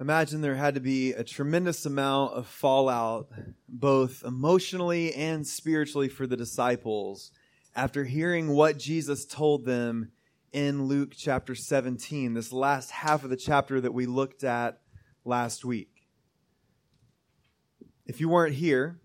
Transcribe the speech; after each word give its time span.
Imagine 0.00 0.40
there 0.40 0.56
had 0.56 0.74
to 0.74 0.80
be 0.80 1.12
a 1.12 1.22
tremendous 1.22 1.86
amount 1.86 2.32
of 2.32 2.48
fallout, 2.48 3.28
both 3.68 4.24
emotionally 4.24 5.14
and 5.14 5.46
spiritually, 5.46 6.08
for 6.08 6.26
the 6.26 6.36
disciples 6.36 7.30
after 7.76 8.04
hearing 8.04 8.50
what 8.50 8.76
Jesus 8.76 9.24
told 9.24 9.64
them 9.64 10.10
in 10.52 10.86
Luke 10.86 11.12
chapter 11.16 11.54
17, 11.54 12.34
this 12.34 12.52
last 12.52 12.90
half 12.90 13.22
of 13.22 13.30
the 13.30 13.36
chapter 13.36 13.80
that 13.80 13.94
we 13.94 14.06
looked 14.06 14.42
at 14.42 14.80
last 15.24 15.64
week. 15.64 16.08
If 18.06 18.20
you 18.20 18.28
weren't 18.28 18.54
here, 18.54 19.00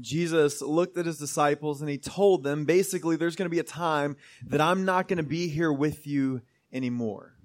Jesus 0.00 0.62
looked 0.62 0.96
at 0.96 1.06
his 1.06 1.18
disciples 1.18 1.80
and 1.80 1.88
he 1.88 1.98
told 1.98 2.44
them 2.44 2.64
basically, 2.64 3.16
there's 3.16 3.36
going 3.36 3.46
to 3.46 3.54
be 3.54 3.60
a 3.60 3.64
time 3.64 4.16
that 4.46 4.60
I'm 4.60 4.84
not 4.84 5.06
going 5.06 5.18
to 5.18 5.22
be 5.22 5.48
here 5.48 5.72
with 5.72 6.06
you 6.06 6.42
anymore. 6.72 7.37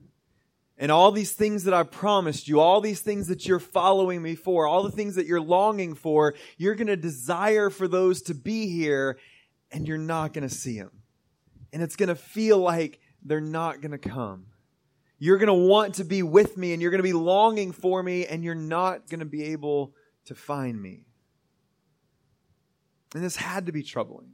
And 0.78 0.92
all 0.92 1.12
these 1.12 1.32
things 1.32 1.66
that 1.66 1.74
I 1.74 1.84
promised 1.84 2.48
you, 2.48 2.60
all 2.60 2.82
these 2.82 3.02
things 3.02 3.27
that 3.27 3.45
you're 3.45 3.59
following 3.59 4.22
me 4.22 4.36
for, 4.36 4.68
all 4.68 4.84
the 4.84 4.91
things 4.91 5.16
that 5.16 5.27
you're 5.27 5.40
longing 5.40 5.94
for, 5.94 6.34
you're 6.58 6.76
going 6.76 6.88
to 6.88 6.98
desire 6.98 7.70
for 7.70 7.88
those 7.88 8.23
to 8.23 8.34
be 8.34 8.68
here 8.68 9.20
and 9.72 9.88
you're 9.88 9.98
not 9.98 10.34
going 10.34 10.48
to 10.48 10.54
see 10.54 10.80
them. 10.80 10.91
And 11.72 11.84
it's 11.84 11.95
going 11.95 12.09
to 12.09 12.16
feel 12.16 12.58
like 12.58 13.00
they're 13.23 13.40
not 13.40 13.81
going 13.81 13.91
to 13.91 13.98
come. 13.98 14.48
You're 15.20 15.38
going 15.38 15.48
to 15.48 15.54
want 15.54 15.95
to 15.95 16.04
be 16.04 16.23
with 16.23 16.58
me 16.58 16.73
and 16.73 16.81
you're 16.81 16.92
going 16.92 17.00
to 17.00 17.03
be 17.03 17.14
longing 17.14 17.72
for 17.72 18.02
me 18.02 18.26
and 18.26 18.44
you're 18.44 18.55
not 18.55 19.08
going 19.09 19.20
to 19.20 19.26
be 19.26 19.44
able 19.45 19.94
to 20.26 20.36
find 20.36 20.81
me. 20.81 21.05
And 23.14 23.23
this 23.23 23.36
had 23.36 23.67
to 23.67 23.72
be 23.72 23.84
troubling. 23.84 24.31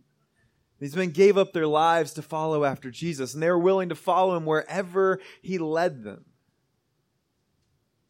These 0.79 0.95
men 0.95 1.09
gave 1.09 1.37
up 1.37 1.51
their 1.51 1.67
lives 1.67 2.13
to 2.13 2.21
follow 2.21 2.63
after 2.63 2.89
Jesus, 2.89 3.33
and 3.33 3.43
they 3.43 3.49
were 3.49 3.59
willing 3.59 3.89
to 3.89 3.95
follow 3.95 4.37
him 4.37 4.45
wherever 4.45 5.19
he 5.41 5.57
led 5.57 6.03
them. 6.03 6.23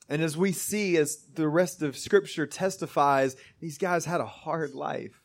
And 0.09 0.23
as 0.23 0.35
we 0.35 0.51
see, 0.51 0.97
as 0.97 1.23
the 1.35 1.47
rest 1.47 1.83
of 1.83 1.95
Scripture 1.95 2.47
testifies, 2.47 3.35
these 3.59 3.77
guys 3.77 4.05
had 4.05 4.19
a 4.19 4.25
hard 4.25 4.73
life. 4.73 5.21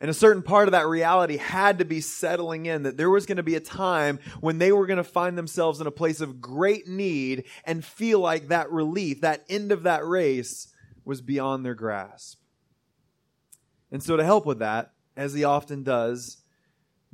And 0.00 0.08
a 0.08 0.14
certain 0.14 0.42
part 0.42 0.68
of 0.68 0.72
that 0.72 0.86
reality 0.86 1.38
had 1.38 1.78
to 1.78 1.84
be 1.84 2.00
settling 2.00 2.66
in 2.66 2.84
that 2.84 2.96
there 2.96 3.10
was 3.10 3.26
going 3.26 3.38
to 3.38 3.42
be 3.42 3.56
a 3.56 3.60
time 3.60 4.20
when 4.40 4.58
they 4.58 4.70
were 4.70 4.86
going 4.86 4.98
to 4.98 5.04
find 5.04 5.36
themselves 5.36 5.80
in 5.80 5.86
a 5.86 5.92
place 5.92 6.20
of 6.20 6.40
great 6.40 6.86
need 6.86 7.44
and 7.64 7.84
feel 7.84 8.20
like 8.20 8.48
that 8.48 8.70
relief, 8.70 9.22
that 9.22 9.44
end 9.48 9.72
of 9.72 9.82
that 9.84 10.06
race, 10.06 10.68
was 11.04 11.20
beyond 11.20 11.64
their 11.64 11.74
grasp. 11.74 12.38
And 13.90 14.02
so, 14.02 14.16
to 14.16 14.24
help 14.24 14.46
with 14.46 14.58
that, 14.60 14.92
as 15.16 15.34
he 15.34 15.44
often 15.44 15.82
does, 15.82 16.38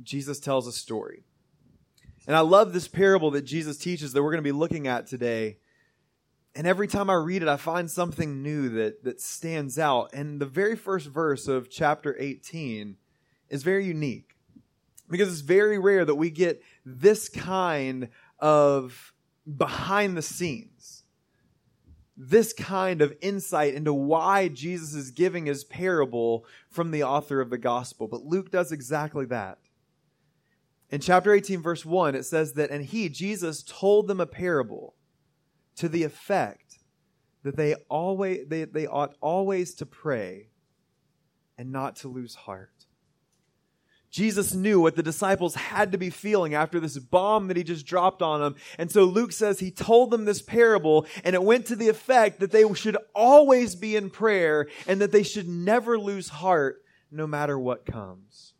Jesus 0.01 0.39
tells 0.39 0.67
a 0.67 0.71
story. 0.71 1.23
And 2.27 2.35
I 2.35 2.41
love 2.41 2.73
this 2.73 2.87
parable 2.87 3.31
that 3.31 3.43
Jesus 3.43 3.77
teaches 3.77 4.13
that 4.13 4.21
we're 4.21 4.31
going 4.31 4.43
to 4.43 4.47
be 4.47 4.51
looking 4.51 4.87
at 4.87 5.07
today 5.07 5.57
and 6.53 6.67
every 6.67 6.87
time 6.87 7.09
I 7.09 7.15
read 7.15 7.41
it, 7.41 7.47
I 7.47 7.57
find 7.57 7.89
something 7.89 8.43
new 8.43 8.69
that, 8.69 9.03
that 9.03 9.21
stands 9.21 9.79
out. 9.79 10.09
And 10.13 10.39
the 10.39 10.45
very 10.45 10.75
first 10.75 11.07
verse 11.07 11.47
of 11.47 11.69
chapter 11.69 12.15
18 12.19 12.97
is 13.49 13.63
very 13.63 13.85
unique 13.85 14.35
because 15.09 15.29
it's 15.31 15.41
very 15.41 15.79
rare 15.79 16.03
that 16.03 16.15
we 16.15 16.29
get 16.29 16.61
this 16.85 17.29
kind 17.29 18.09
of 18.39 19.13
behind 19.57 20.17
the 20.17 20.21
scenes, 20.21 21.03
this 22.17 22.51
kind 22.51 23.01
of 23.01 23.15
insight 23.21 23.73
into 23.73 23.93
why 23.93 24.49
Jesus 24.49 24.93
is 24.93 25.11
giving 25.11 25.45
his 25.45 25.63
parable 25.63 26.45
from 26.69 26.91
the 26.91 27.03
author 27.03 27.39
of 27.39 27.49
the 27.49 27.57
gospel. 27.57 28.09
But 28.09 28.25
Luke 28.25 28.51
does 28.51 28.73
exactly 28.73 29.25
that. 29.27 29.57
In 30.89 30.99
chapter 30.99 31.33
18, 31.33 31.61
verse 31.61 31.85
1, 31.85 32.15
it 32.15 32.23
says 32.23 32.53
that, 32.53 32.71
and 32.71 32.83
he, 32.83 33.07
Jesus, 33.07 33.63
told 33.63 34.09
them 34.09 34.19
a 34.19 34.25
parable 34.25 34.95
to 35.77 35.89
the 35.89 36.03
effect 36.03 36.79
that 37.43 37.55
they 37.55 37.75
always 37.89 38.47
they, 38.47 38.65
they 38.65 38.87
ought 38.87 39.15
always 39.21 39.73
to 39.75 39.85
pray 39.85 40.49
and 41.57 41.71
not 41.71 41.97
to 41.97 42.07
lose 42.07 42.35
heart. 42.35 42.71
Jesus 44.09 44.53
knew 44.53 44.81
what 44.81 44.97
the 44.97 45.03
disciples 45.03 45.55
had 45.55 45.93
to 45.93 45.97
be 45.97 46.09
feeling 46.09 46.53
after 46.53 46.81
this 46.81 46.99
bomb 46.99 47.47
that 47.47 47.55
he 47.55 47.63
just 47.63 47.85
dropped 47.85 48.21
on 48.21 48.41
them. 48.41 48.55
And 48.77 48.91
so 48.91 49.05
Luke 49.05 49.31
says 49.31 49.59
he 49.59 49.71
told 49.71 50.11
them 50.11 50.25
this 50.25 50.41
parable 50.41 51.05
and 51.23 51.33
it 51.33 51.41
went 51.41 51.67
to 51.67 51.77
the 51.77 51.87
effect 51.87 52.41
that 52.41 52.51
they 52.51 52.71
should 52.73 52.97
always 53.15 53.75
be 53.75 53.95
in 53.95 54.09
prayer 54.09 54.67
and 54.85 54.99
that 54.99 55.13
they 55.13 55.23
should 55.23 55.47
never 55.47 55.97
lose 55.97 56.27
heart 56.27 56.83
no 57.09 57.25
matter 57.25 57.57
what 57.57 57.85
comes. 57.85 58.53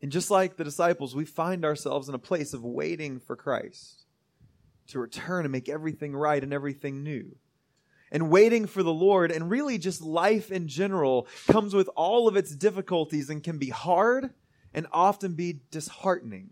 And 0.00 0.12
just 0.12 0.30
like 0.30 0.56
the 0.56 0.64
disciples, 0.64 1.14
we 1.14 1.24
find 1.24 1.64
ourselves 1.64 2.08
in 2.08 2.14
a 2.14 2.18
place 2.18 2.54
of 2.54 2.64
waiting 2.64 3.18
for 3.18 3.34
Christ 3.34 4.04
to 4.90 4.98
return 4.98 5.44
and 5.44 5.52
make 5.52 5.68
everything 5.68 6.14
right 6.14 6.42
and 6.42 6.52
everything 6.52 7.02
new. 7.02 7.36
And 8.12 8.30
waiting 8.30 8.66
for 8.66 8.82
the 8.82 8.92
Lord 8.92 9.30
and 9.30 9.48
really 9.48 9.78
just 9.78 10.02
life 10.02 10.50
in 10.50 10.66
general 10.66 11.28
comes 11.46 11.74
with 11.74 11.88
all 11.94 12.26
of 12.26 12.36
its 12.36 12.54
difficulties 12.54 13.30
and 13.30 13.42
can 13.42 13.58
be 13.58 13.68
hard 13.68 14.30
and 14.74 14.86
often 14.92 15.34
be 15.34 15.60
disheartening. 15.70 16.50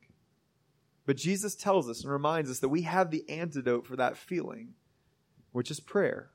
But 1.05 1.17
Jesus 1.17 1.57
tells 1.57 1.89
us 1.89 2.03
and 2.03 2.13
reminds 2.13 2.51
us 2.51 2.61
that 2.61 2.69
we 2.69 2.83
have 2.83 3.11
the 3.11 3.29
antidote 3.29 3.87
for 3.87 3.97
that 3.97 4.17
feeling, 4.17 4.75
which 5.53 5.71
is 5.71 5.81
prayer. 5.81 6.31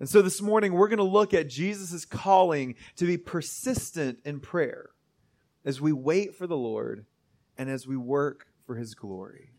And 0.00 0.08
so 0.08 0.20
this 0.20 0.42
morning 0.42 0.72
we're 0.72 0.88
going 0.88 0.98
to 0.98 1.04
look 1.04 1.32
at 1.32 1.48
Jesus' 1.48 2.04
calling 2.04 2.74
to 2.96 3.06
be 3.06 3.16
persistent 3.16 4.18
in 4.24 4.40
prayer 4.40 4.90
as 5.64 5.80
we 5.80 5.92
wait 5.92 6.34
for 6.34 6.46
the 6.46 6.56
Lord 6.56 7.06
and 7.56 7.70
as 7.70 7.86
we 7.86 7.96
work 7.96 8.48
for 8.66 8.74
his 8.74 8.94
glory. 8.94 9.52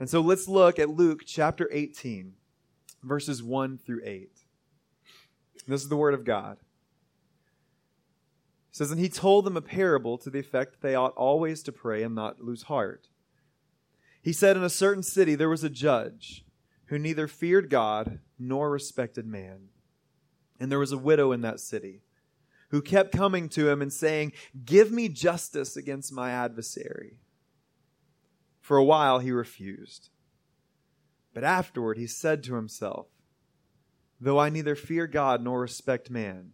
And 0.00 0.08
so 0.08 0.20
let's 0.20 0.46
look 0.46 0.78
at 0.78 0.90
Luke 0.90 1.22
chapter 1.26 1.68
18, 1.72 2.34
verses 3.02 3.42
1 3.42 3.78
through 3.78 4.02
8. 4.04 4.30
This 5.66 5.82
is 5.82 5.88
the 5.88 5.96
word 5.96 6.14
of 6.14 6.24
God. 6.24 6.58
It 8.70 8.76
says, 8.76 8.90
And 8.90 9.00
he 9.00 9.08
told 9.08 9.44
them 9.44 9.56
a 9.56 9.62
parable 9.62 10.16
to 10.18 10.30
the 10.30 10.38
effect 10.38 10.72
that 10.72 10.86
they 10.86 10.94
ought 10.94 11.14
always 11.14 11.62
to 11.64 11.72
pray 11.72 12.02
and 12.02 12.14
not 12.14 12.40
lose 12.40 12.64
heart. 12.64 13.08
He 14.22 14.32
said, 14.32 14.56
In 14.56 14.62
a 14.62 14.70
certain 14.70 15.02
city 15.02 15.34
there 15.34 15.48
was 15.48 15.64
a 15.64 15.70
judge 15.70 16.44
who 16.86 16.98
neither 16.98 17.26
feared 17.26 17.68
God 17.68 18.20
nor 18.38 18.70
respected 18.70 19.26
man. 19.26 19.68
And 20.60 20.70
there 20.70 20.78
was 20.78 20.92
a 20.92 20.98
widow 20.98 21.32
in 21.32 21.40
that 21.42 21.60
city 21.60 22.02
who 22.70 22.82
kept 22.82 23.12
coming 23.12 23.48
to 23.50 23.68
him 23.68 23.82
and 23.82 23.92
saying, 23.92 24.32
Give 24.64 24.92
me 24.92 25.08
justice 25.08 25.76
against 25.76 26.12
my 26.12 26.30
adversary. 26.30 27.18
For 28.68 28.76
a 28.76 28.84
while 28.84 29.20
he 29.20 29.30
refused. 29.30 30.10
But 31.32 31.42
afterward 31.42 31.96
he 31.96 32.06
said 32.06 32.42
to 32.42 32.56
himself, 32.56 33.06
Though 34.20 34.38
I 34.38 34.50
neither 34.50 34.74
fear 34.74 35.06
God 35.06 35.42
nor 35.42 35.62
respect 35.62 36.10
man, 36.10 36.50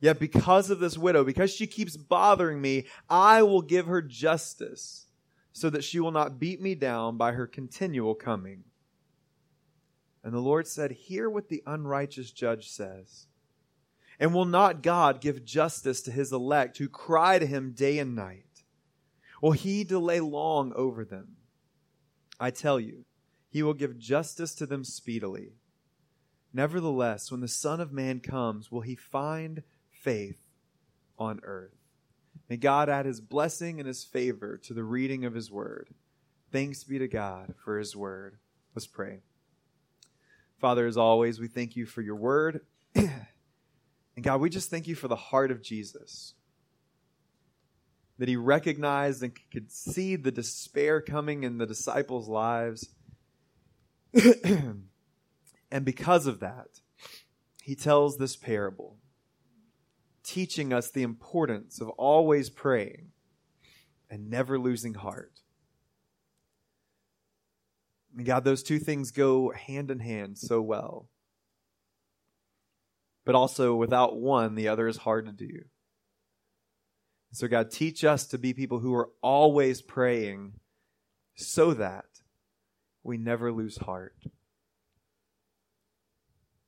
yet 0.00 0.18
because 0.18 0.70
of 0.70 0.80
this 0.80 0.96
widow, 0.96 1.22
because 1.22 1.52
she 1.52 1.66
keeps 1.66 1.98
bothering 1.98 2.62
me, 2.62 2.86
I 3.10 3.42
will 3.42 3.60
give 3.60 3.84
her 3.84 4.00
justice, 4.00 5.08
so 5.52 5.68
that 5.68 5.84
she 5.84 6.00
will 6.00 6.12
not 6.12 6.40
beat 6.40 6.62
me 6.62 6.74
down 6.74 7.18
by 7.18 7.32
her 7.32 7.46
continual 7.46 8.14
coming. 8.14 8.64
And 10.24 10.32
the 10.32 10.38
Lord 10.38 10.66
said, 10.66 10.92
Hear 10.92 11.28
what 11.28 11.50
the 11.50 11.62
unrighteous 11.66 12.30
judge 12.30 12.70
says. 12.70 13.26
And 14.18 14.32
will 14.32 14.46
not 14.46 14.82
God 14.82 15.20
give 15.20 15.44
justice 15.44 16.00
to 16.00 16.10
his 16.10 16.32
elect 16.32 16.78
who 16.78 16.88
cry 16.88 17.38
to 17.38 17.44
him 17.44 17.72
day 17.72 17.98
and 17.98 18.16
night? 18.16 18.45
Will 19.42 19.52
he 19.52 19.84
delay 19.84 20.20
long 20.20 20.72
over 20.74 21.04
them? 21.04 21.36
I 22.38 22.50
tell 22.50 22.78
you, 22.80 23.04
he 23.48 23.62
will 23.62 23.74
give 23.74 23.98
justice 23.98 24.54
to 24.56 24.66
them 24.66 24.84
speedily. 24.84 25.52
Nevertheless, 26.52 27.30
when 27.30 27.40
the 27.40 27.48
Son 27.48 27.80
of 27.80 27.92
Man 27.92 28.20
comes, 28.20 28.70
will 28.70 28.80
he 28.80 28.94
find 28.94 29.62
faith 29.90 30.40
on 31.18 31.40
earth? 31.42 31.76
May 32.48 32.56
God 32.56 32.88
add 32.88 33.06
his 33.06 33.20
blessing 33.20 33.78
and 33.78 33.86
his 33.86 34.04
favor 34.04 34.56
to 34.58 34.74
the 34.74 34.84
reading 34.84 35.24
of 35.24 35.34
his 35.34 35.50
word. 35.50 35.88
Thanks 36.52 36.84
be 36.84 36.98
to 36.98 37.08
God 37.08 37.54
for 37.62 37.78
his 37.78 37.96
word. 37.96 38.38
Let's 38.74 38.86
pray. 38.86 39.20
Father, 40.58 40.86
as 40.86 40.96
always, 40.96 41.40
we 41.40 41.48
thank 41.48 41.76
you 41.76 41.86
for 41.86 42.02
your 42.02 42.16
word. 42.16 42.60
and 42.94 43.10
God, 44.22 44.40
we 44.40 44.48
just 44.48 44.70
thank 44.70 44.86
you 44.86 44.94
for 44.94 45.08
the 45.08 45.16
heart 45.16 45.50
of 45.50 45.62
Jesus 45.62 46.34
that 48.18 48.28
he 48.28 48.36
recognized 48.36 49.22
and 49.22 49.36
could 49.52 49.70
see 49.70 50.16
the 50.16 50.30
despair 50.30 51.00
coming 51.00 51.44
in 51.44 51.58
the 51.58 51.66
disciples' 51.66 52.28
lives. 52.28 52.94
and 54.14 55.84
because 55.84 56.26
of 56.26 56.40
that, 56.40 56.80
he 57.62 57.74
tells 57.74 58.16
this 58.16 58.36
parable, 58.36 58.96
teaching 60.22 60.72
us 60.72 60.90
the 60.90 61.02
importance 61.02 61.80
of 61.80 61.88
always 61.90 62.48
praying 62.48 63.10
and 64.08 64.30
never 64.30 64.58
losing 64.58 64.94
heart. 64.94 65.40
And 68.16 68.24
God, 68.24 68.44
those 68.44 68.62
two 68.62 68.78
things 68.78 69.10
go 69.10 69.50
hand 69.50 69.90
in 69.90 69.98
hand 69.98 70.38
so 70.38 70.62
well. 70.62 71.08
But 73.24 73.34
also, 73.34 73.74
without 73.74 74.16
one, 74.16 74.54
the 74.54 74.68
other 74.68 74.86
is 74.86 74.98
hard 74.98 75.26
to 75.26 75.32
do. 75.32 75.64
So, 77.32 77.48
God, 77.48 77.70
teach 77.70 78.04
us 78.04 78.26
to 78.28 78.38
be 78.38 78.54
people 78.54 78.78
who 78.78 78.94
are 78.94 79.10
always 79.22 79.82
praying 79.82 80.54
so 81.34 81.74
that 81.74 82.06
we 83.02 83.18
never 83.18 83.52
lose 83.52 83.76
heart. 83.78 84.16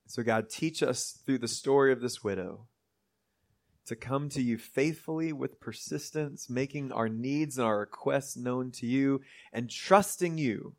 So, 0.06 0.22
God, 0.22 0.50
teach 0.50 0.82
us 0.82 1.18
through 1.24 1.38
the 1.38 1.48
story 1.48 1.92
of 1.92 2.00
this 2.00 2.22
widow 2.22 2.66
to 3.86 3.96
come 3.96 4.28
to 4.28 4.42
you 4.42 4.58
faithfully 4.58 5.32
with 5.32 5.60
persistence, 5.60 6.50
making 6.50 6.92
our 6.92 7.08
needs 7.08 7.56
and 7.56 7.66
our 7.66 7.80
requests 7.80 8.36
known 8.36 8.70
to 8.72 8.86
you, 8.86 9.22
and 9.52 9.70
trusting 9.70 10.36
you 10.36 10.74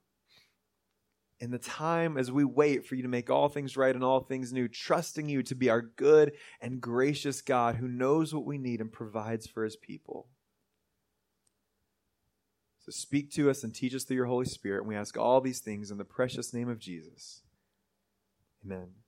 in 1.40 1.52
the 1.52 1.58
time 1.58 2.18
as 2.18 2.32
we 2.32 2.44
wait 2.44 2.86
for 2.86 2.96
you 2.96 3.04
to 3.04 3.08
make 3.08 3.30
all 3.30 3.48
things 3.48 3.78
right 3.78 3.96
and 3.96 4.04
all 4.04 4.20
things 4.20 4.52
new, 4.52 4.68
trusting 4.68 5.30
you 5.30 5.42
to 5.44 5.56
be 5.56 5.70
our 5.70 5.82
good 5.82 6.34
and 6.62 6.82
gracious 6.82 7.42
God 7.42 7.76
who 7.76 7.88
knows 7.88 8.34
what 8.34 8.46
we 8.46 8.58
need 8.58 8.82
and 8.82 8.92
provides 8.92 9.48
for 9.48 9.64
his 9.64 9.78
people. 9.78 10.28
So 12.80 12.92
speak 12.92 13.32
to 13.34 13.50
us 13.50 13.64
and 13.64 13.74
teach 13.74 13.94
us 13.94 14.04
through 14.04 14.18
your 14.18 14.26
Holy 14.26 14.46
Spirit. 14.46 14.80
And 14.80 14.88
we 14.88 14.96
ask 14.96 15.18
all 15.18 15.42
these 15.42 15.60
things 15.60 15.92
in 15.92 15.98
the 15.98 16.06
precious 16.06 16.54
name 16.54 16.70
of 16.70 16.80
Jesus. 16.80 17.42
Amen. 18.66 18.99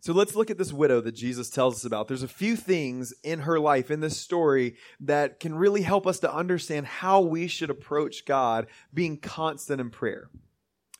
So 0.00 0.12
let's 0.12 0.36
look 0.36 0.50
at 0.50 0.58
this 0.58 0.72
widow 0.72 1.00
that 1.00 1.12
Jesus 1.12 1.50
tells 1.50 1.76
us 1.76 1.84
about. 1.84 2.06
There's 2.06 2.22
a 2.22 2.28
few 2.28 2.54
things 2.54 3.12
in 3.24 3.40
her 3.40 3.58
life, 3.58 3.90
in 3.90 4.00
this 4.00 4.16
story, 4.16 4.76
that 5.00 5.40
can 5.40 5.56
really 5.56 5.82
help 5.82 6.06
us 6.06 6.20
to 6.20 6.32
understand 6.32 6.86
how 6.86 7.20
we 7.20 7.48
should 7.48 7.70
approach 7.70 8.24
God 8.24 8.68
being 8.94 9.18
constant 9.18 9.80
in 9.80 9.90
prayer. 9.90 10.30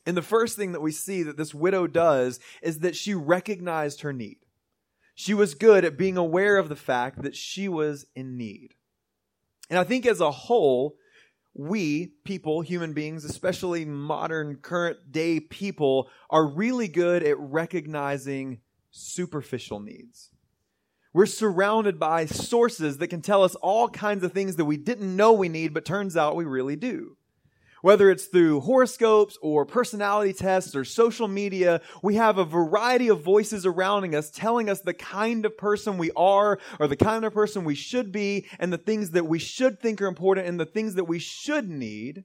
And 0.05 0.17
the 0.17 0.23
first 0.23 0.57
thing 0.57 0.73
that 0.73 0.81
we 0.81 0.91
see 0.91 1.23
that 1.23 1.37
this 1.37 1.55
widow 1.55 1.87
does 1.87 2.41
is 2.61 2.81
that 2.81 2.97
she 2.97 3.15
recognized 3.15 4.01
her 4.01 4.13
need. 4.13 4.39
She 5.15 5.35
was 5.35 5.55
good 5.55 5.85
at 5.85 5.99
being 5.99 6.17
aware 6.17 6.57
of 6.57 6.69
the 6.69 6.77
fact 6.77 7.23
that 7.23 7.37
she 7.37 7.69
was 7.69 8.07
in 8.17 8.37
need. 8.37 8.75
And 9.71 9.79
I 9.79 9.85
think 9.85 10.07
as 10.07 10.21
a 10.21 10.31
whole, 10.31 10.97
we 11.55 12.13
people, 12.25 12.63
human 12.63 12.95
beings, 12.95 13.25
especially 13.25 13.85
modern 13.85 14.57
current 14.57 15.13
day 15.13 15.41
people, 15.41 16.09
are 16.31 16.47
really 16.47 16.89
good 16.89 17.23
at 17.23 17.39
recognizing 17.39 18.61
superficial 18.91 19.81
needs. 19.81 20.31
We're 21.13 21.27
surrounded 21.27 21.99
by 21.99 22.27
sources 22.27 22.99
that 22.99 23.09
can 23.09 23.23
tell 23.23 23.43
us 23.43 23.55
all 23.57 23.89
kinds 23.89 24.23
of 24.23 24.33
things 24.33 24.57
that 24.57 24.67
we 24.67 24.77
didn't 24.77 25.17
know 25.17 25.33
we 25.33 25.49
need, 25.49 25.73
but 25.73 25.85
turns 25.85 26.17
out 26.17 26.37
we 26.37 26.45
really 26.45 26.77
do. 26.77 27.17
Whether 27.81 28.11
it's 28.11 28.27
through 28.27 28.61
horoscopes 28.61 29.39
or 29.41 29.65
personality 29.65 30.33
tests 30.33 30.75
or 30.75 30.85
social 30.85 31.29
media, 31.29 31.81
we 32.03 32.17
have 32.17 32.37
a 32.37 32.45
variety 32.45 33.09
of 33.09 33.23
voices 33.23 33.63
surrounding 33.63 34.15
us 34.15 34.31
telling 34.31 34.69
us 34.69 34.81
the 34.81 34.95
kind 34.95 35.47
of 35.47 35.57
person 35.57 35.97
we 35.97 36.11
are 36.17 36.59
or 36.81 36.89
the 36.89 36.97
kind 36.97 37.25
of 37.25 37.33
person 37.33 37.65
we 37.65 37.77
should 37.77 38.11
be 38.11 38.47
and 38.59 38.73
the 38.73 38.79
things 38.79 39.11
that 39.11 39.27
we 39.27 39.39
should 39.39 39.81
think 39.81 40.03
are 40.03 40.07
important 40.07 40.49
and 40.49 40.59
the 40.59 40.67
things 40.67 40.95
that 40.95 41.05
we 41.05 41.21
should 41.21 41.69
need. 41.69 42.25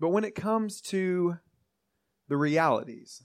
But 0.00 0.08
when 0.08 0.24
it 0.24 0.34
comes 0.34 0.80
to 0.82 1.36
the 2.28 2.36
realities, 2.36 3.22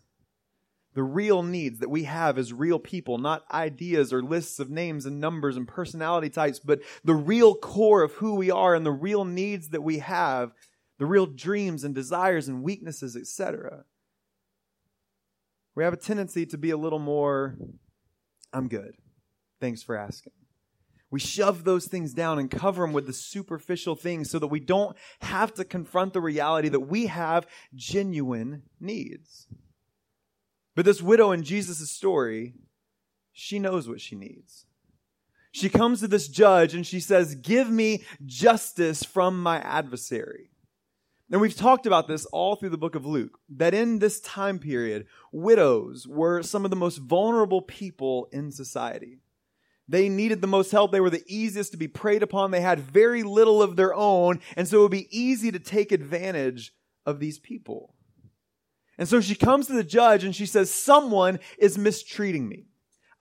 the 1.00 1.04
real 1.04 1.44
needs 1.44 1.80
that 1.80 1.90
we 1.90 2.04
have 2.04 2.38
as 2.38 2.52
real 2.52 2.78
people, 2.78 3.18
not 3.18 3.50
ideas 3.50 4.12
or 4.12 4.22
lists 4.22 4.60
of 4.60 4.70
names 4.70 5.06
and 5.06 5.18
numbers 5.18 5.56
and 5.56 5.66
personality 5.66 6.30
types, 6.30 6.60
but 6.60 6.82
the 7.06 7.16
real 7.16 7.56
core 7.56 8.04
of 8.04 8.12
who 8.16 8.36
we 8.36 8.52
are 8.52 8.76
and 8.76 8.86
the 8.86 8.92
real 8.92 9.24
needs 9.24 9.70
that 9.70 9.82
we 9.82 10.00
have, 10.00 10.52
the 10.98 11.06
real 11.06 11.26
dreams 11.26 11.86
and 11.86 11.96
desires 11.96 12.50
and 12.50 12.64
weaknesses, 12.64 13.16
etc. 13.16 13.86
We 15.74 15.86
have 15.86 15.94
a 15.94 15.96
tendency 15.96 16.46
to 16.48 16.58
be 16.58 16.72
a 16.72 16.76
little 16.76 17.00
more, 17.00 17.56
I'm 18.52 18.68
good. 18.68 18.96
Thanks 19.62 19.82
for 19.82 19.96
asking. 19.96 20.34
We 21.10 21.22
shove 21.22 21.64
those 21.64 21.86
things 21.86 22.14
down 22.14 22.40
and 22.40 22.52
cover 22.52 22.82
them 22.82 22.92
with 22.92 23.08
the 23.08 23.14
superficial 23.14 23.96
things 23.96 24.30
so 24.30 24.38
that 24.38 24.48
we 24.48 24.60
don't 24.60 24.98
have 25.22 25.54
to 25.54 25.64
confront 25.64 26.12
the 26.12 26.20
reality 26.20 26.68
that 26.68 26.82
we 26.82 27.06
have 27.06 27.48
genuine 27.74 28.64
needs. 28.82 29.48
But 30.80 30.86
this 30.86 31.02
widow 31.02 31.34
in 31.34 31.44
Jesus' 31.44 31.92
story, 31.92 32.54
she 33.34 33.60
knows 33.60 33.90
what 33.90 34.00
she 34.00 34.16
needs. 34.16 34.66
She 35.52 35.68
comes 35.68 36.00
to 36.00 36.08
this 36.08 36.30
judge 36.30 36.74
and 36.74 36.88
she 36.88 37.02
says, 37.02 37.36
Give 37.36 37.70
me 37.70 38.06
justice 38.26 39.04
from 39.04 39.44
my 39.44 39.60
adversary. 39.60 40.52
And 41.30 41.42
we've 41.42 41.54
talked 41.54 41.86
about 41.86 42.08
this 42.08 42.26
all 42.28 42.56
through 42.56 42.70
the 42.70 42.78
book 42.78 42.96
of 42.96 43.06
Luke, 43.06 43.40
that 43.58 43.74
in 43.74 44.00
this 44.00 44.22
time 44.22 44.58
period, 44.58 45.06
widows 45.34 46.08
were 46.08 46.44
some 46.44 46.64
of 46.64 46.72
the 46.72 46.78
most 46.78 47.00
vulnerable 47.00 47.62
people 47.62 48.30
in 48.32 48.50
society. 48.50 49.18
They 49.90 50.08
needed 50.08 50.40
the 50.40 50.48
most 50.48 50.72
help. 50.72 50.94
They 50.94 51.02
were 51.02 51.10
the 51.10 51.26
easiest 51.28 51.74
to 51.74 51.78
be 51.78 51.90
preyed 51.90 52.24
upon. 52.24 52.52
They 52.52 52.62
had 52.62 52.80
very 52.80 53.24
little 53.24 53.62
of 53.62 53.76
their 53.76 53.94
own. 53.94 54.40
And 54.56 54.66
so 54.66 54.78
it 54.78 54.82
would 54.84 54.92
be 54.92 55.10
easy 55.12 55.52
to 55.52 55.60
take 55.60 55.92
advantage 55.92 56.74
of 57.06 57.20
these 57.20 57.38
people. 57.38 57.96
And 59.00 59.08
so 59.08 59.22
she 59.22 59.34
comes 59.34 59.68
to 59.68 59.74
the 59.74 59.84
judge 59.84 60.26
and 60.26 60.36
she 60.36 60.46
says, 60.46 60.72
someone 60.72 61.40
is 61.58 61.78
mistreating 61.78 62.50
me. 62.50 62.66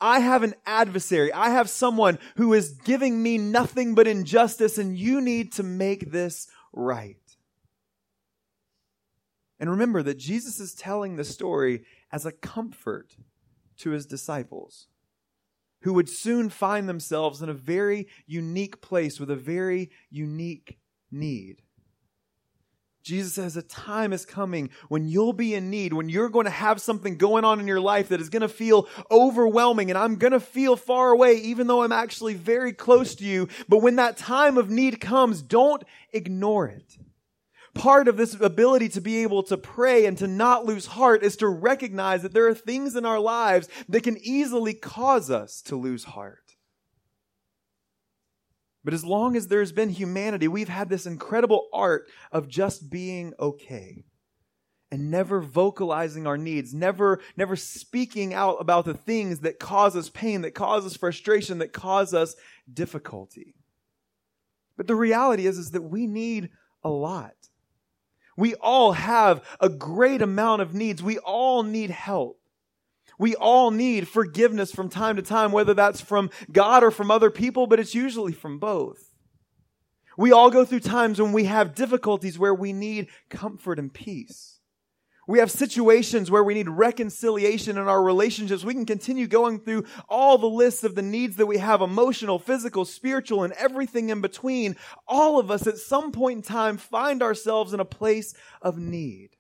I 0.01 0.19
have 0.19 0.43
an 0.43 0.55
adversary. 0.67 1.33
I 1.33 1.51
have 1.51 1.71
someone 1.71 2.19
who 2.37 2.53
is 2.53 2.73
giving 2.73 3.23
me 3.23 3.39
nothing 3.39 3.95
but 3.95 4.09
injustice 4.09 4.77
and 4.77 4.99
you 4.99 5.21
need 5.21 5.53
to 5.53 5.63
make 5.63 6.11
this 6.11 6.49
right. 6.73 7.17
And 9.61 9.71
remember 9.71 10.03
that 10.03 10.19
Jesus 10.19 10.59
is 10.59 10.75
telling 10.75 11.15
the 11.15 11.25
story 11.25 11.85
as 12.11 12.27
a 12.27 12.33
comfort 12.33 13.17
to 13.79 13.91
his 13.91 14.05
disciples 14.05 14.89
who 15.83 15.93
would 15.93 16.09
soon 16.09 16.49
find 16.49 16.89
themselves 16.89 17.41
in 17.41 17.49
a 17.49 17.55
very 17.55 18.09
unique 18.27 18.81
place 18.81 19.21
with 19.21 19.31
a 19.31 19.37
very 19.37 19.91
unique 20.11 20.81
need. 21.13 21.63
Jesus 23.09 23.33
says 23.33 23.57
a 23.57 23.63
time 23.63 24.13
is 24.13 24.27
coming 24.27 24.69
when 24.91 25.09
you'll 25.09 25.33
be 25.33 25.55
in 25.55 25.71
need, 25.71 25.95
when 25.95 26.11
you're 26.11 26.29
going 26.29 26.45
to 26.45 26.51
have 26.51 26.79
something 26.79 27.17
going 27.17 27.43
on 27.43 27.59
in 27.59 27.67
your 27.67 27.81
life 27.81 28.09
that 28.09 28.21
is 28.21 28.29
going 28.29 28.43
to 28.43 28.51
feel 28.51 28.87
overwhelming 29.11 29.89
and 29.91 29.97
I'm 29.97 30.17
going 30.17 30.35
to 30.35 30.41
feel 30.41 30.77
far 30.77 31.11
away 31.11 31.37
even 31.37 31.69
though 31.69 31.83
I'm 31.83 31.91
actually 31.91 32.35
very 32.35 32.75
close 32.75 33.15
to 33.15 33.25
you. 33.25 33.49
But 33.67 33.79
when 33.79 33.97
that 33.97 34.19
time 34.19 34.59
of 34.59 34.69
need 34.69 35.01
comes, 35.01 35.41
don't 35.41 35.83
ignore 36.13 36.67
it. 36.67 36.99
Part 37.73 38.09
of 38.09 38.19
this 38.19 38.39
ability 38.39 38.91
to 38.91 39.01
be 39.01 39.23
able 39.23 39.43
to 39.45 39.57
pray 39.57 40.05
and 40.05 40.19
to 40.19 40.27
not 40.27 40.67
lose 40.67 40.85
heart 40.85 41.23
is 41.23 41.39
to 41.39 41.49
recognize 41.49 42.21
that 42.21 42.35
there 42.35 42.47
are 42.47 42.55
things 42.55 42.95
in 42.95 43.07
our 43.07 43.21
lives 43.21 43.71
that 43.89 44.03
can 44.03 44.19
easily 44.19 44.75
cause 44.75 45.31
us 45.31 45.63
to 45.63 45.77
lose 45.77 46.05
heart. 46.05 46.48
But 48.89 48.95
as 48.95 49.05
long 49.05 49.37
as 49.37 49.49
there's 49.49 49.71
been 49.71 49.91
humanity, 49.91 50.49
we've 50.49 50.71
had 50.71 50.89
this 50.89 51.05
incredible 51.05 51.69
art 51.75 52.09
of 52.33 52.49
just 52.49 52.89
being 52.89 53.35
okay 53.39 54.03
and 54.91 55.11
never 55.11 55.43
vocalizing 55.43 56.27
our 56.27 56.39
needs, 56.39 56.73
never, 56.73 57.21
never 57.37 57.55
speaking 57.55 58.33
out 58.33 58.57
about 58.61 58.87
the 58.87 58.95
things 58.95 59.41
that 59.41 59.59
cause 59.59 59.95
us 59.95 60.09
pain, 60.09 60.41
that 60.41 60.55
cause 60.55 60.87
us 60.87 60.97
frustration, 60.97 61.59
that 61.59 61.75
cause 61.75 62.15
us 62.15 62.35
difficulty. 62.73 63.55
But 64.79 64.87
the 64.87 64.95
reality 64.95 65.47
is, 65.47 65.59
is 65.59 65.73
that 65.73 65.83
we 65.83 66.07
need 66.07 66.49
a 66.83 66.89
lot. 66.89 67.35
We 68.39 68.55
all 68.55 68.93
have 68.93 69.45
a 69.61 69.69
great 69.69 70.23
amount 70.23 70.63
of 70.63 70.73
needs. 70.73 71.03
We 71.03 71.19
all 71.19 71.63
need 71.63 71.91
help. 71.91 72.38
We 73.19 73.35
all 73.35 73.71
need 73.71 74.09
forgiveness 74.09 74.73
from 74.73 74.89
time 74.89 75.17
to 75.17 75.23
time, 75.23 75.53
whether 75.53 75.75
that's 75.75 76.01
from 76.01 76.31
God 76.51 76.85
or 76.85 76.91
from 76.91 77.11
other 77.11 77.31
people, 77.31 77.67
but 77.67 77.81
it's 77.81 77.95
usually 77.95 78.33
from 78.33 78.59
both. 78.59 79.13
We 80.17 80.33
all 80.33 80.51
go 80.51 80.65
through 80.65 80.81
times 80.81 81.21
when 81.21 81.33
we 81.33 81.45
have 81.45 81.75
difficulties 81.75 82.39
where 82.39 82.55
we 82.55 82.73
need 82.73 83.09
comfort 83.29 83.79
and 83.79 83.93
peace. 83.93 84.59
We 85.29 85.41
have 85.41 85.51
situations 85.51 86.31
where 86.31 86.43
we 86.43 86.55
need 86.55 86.71
reconciliation 86.71 87.77
in 87.77 87.87
our 87.87 88.03
relationships. 88.03 88.65
We 88.65 88.73
can 88.73 88.87
continue 88.87 89.27
going 89.27 89.61
through 89.61 89.85
all 90.09 90.39
the 90.39 90.47
lists 90.49 90.85
of 90.85 90.95
the 90.95 91.03
needs 91.03 91.37
that 91.37 91.45
we 91.47 91.59
have 91.59 91.83
emotional, 91.83 92.39
physical, 92.39 92.87
spiritual, 92.87 93.45
and 93.45 93.53
everything 93.53 94.09
in 94.09 94.23
between. 94.23 94.75
All 95.07 95.39
of 95.39 95.51
us 95.51 95.67
at 95.67 95.77
some 95.77 96.13
point 96.13 96.37
in 96.39 96.43
time 96.43 96.79
find 96.79 97.23
ourselves 97.23 97.75
in 97.75 97.79
a 97.79 97.85
place 97.85 98.35
of 98.63 98.79
need. 98.79 99.37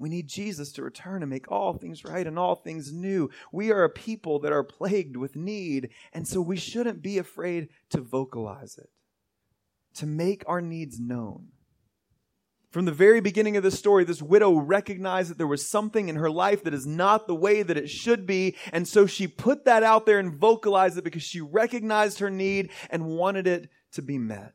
We 0.00 0.08
need 0.08 0.28
Jesus 0.28 0.72
to 0.72 0.82
return 0.82 1.22
and 1.22 1.28
make 1.28 1.52
all 1.52 1.74
things 1.74 2.06
right 2.06 2.26
and 2.26 2.38
all 2.38 2.54
things 2.54 2.90
new. 2.90 3.28
We 3.52 3.70
are 3.70 3.84
a 3.84 3.90
people 3.90 4.38
that 4.40 4.50
are 4.50 4.64
plagued 4.64 5.14
with 5.14 5.36
need, 5.36 5.90
and 6.14 6.26
so 6.26 6.40
we 6.40 6.56
shouldn't 6.56 7.02
be 7.02 7.18
afraid 7.18 7.68
to 7.90 8.00
vocalize 8.00 8.78
it, 8.78 8.88
to 9.96 10.06
make 10.06 10.42
our 10.46 10.62
needs 10.62 10.98
known. 10.98 11.48
From 12.70 12.86
the 12.86 12.92
very 12.92 13.20
beginning 13.20 13.58
of 13.58 13.62
the 13.62 13.70
story, 13.70 14.04
this 14.04 14.22
widow 14.22 14.56
recognized 14.56 15.28
that 15.28 15.36
there 15.36 15.46
was 15.46 15.68
something 15.68 16.08
in 16.08 16.16
her 16.16 16.30
life 16.30 16.64
that 16.64 16.72
is 16.72 16.86
not 16.86 17.26
the 17.26 17.34
way 17.34 17.62
that 17.62 17.76
it 17.76 17.90
should 17.90 18.24
be, 18.24 18.56
and 18.72 18.88
so 18.88 19.04
she 19.04 19.28
put 19.28 19.66
that 19.66 19.82
out 19.82 20.06
there 20.06 20.18
and 20.18 20.34
vocalized 20.34 20.96
it 20.96 21.04
because 21.04 21.22
she 21.22 21.42
recognized 21.42 22.20
her 22.20 22.30
need 22.30 22.70
and 22.88 23.04
wanted 23.04 23.46
it 23.46 23.68
to 23.92 24.00
be 24.00 24.16
met. 24.16 24.54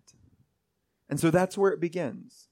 And 1.07 1.19
so 1.19 1.29
that's 1.29 1.55
where 1.55 1.71
it 1.71 1.79
begins 1.79 2.44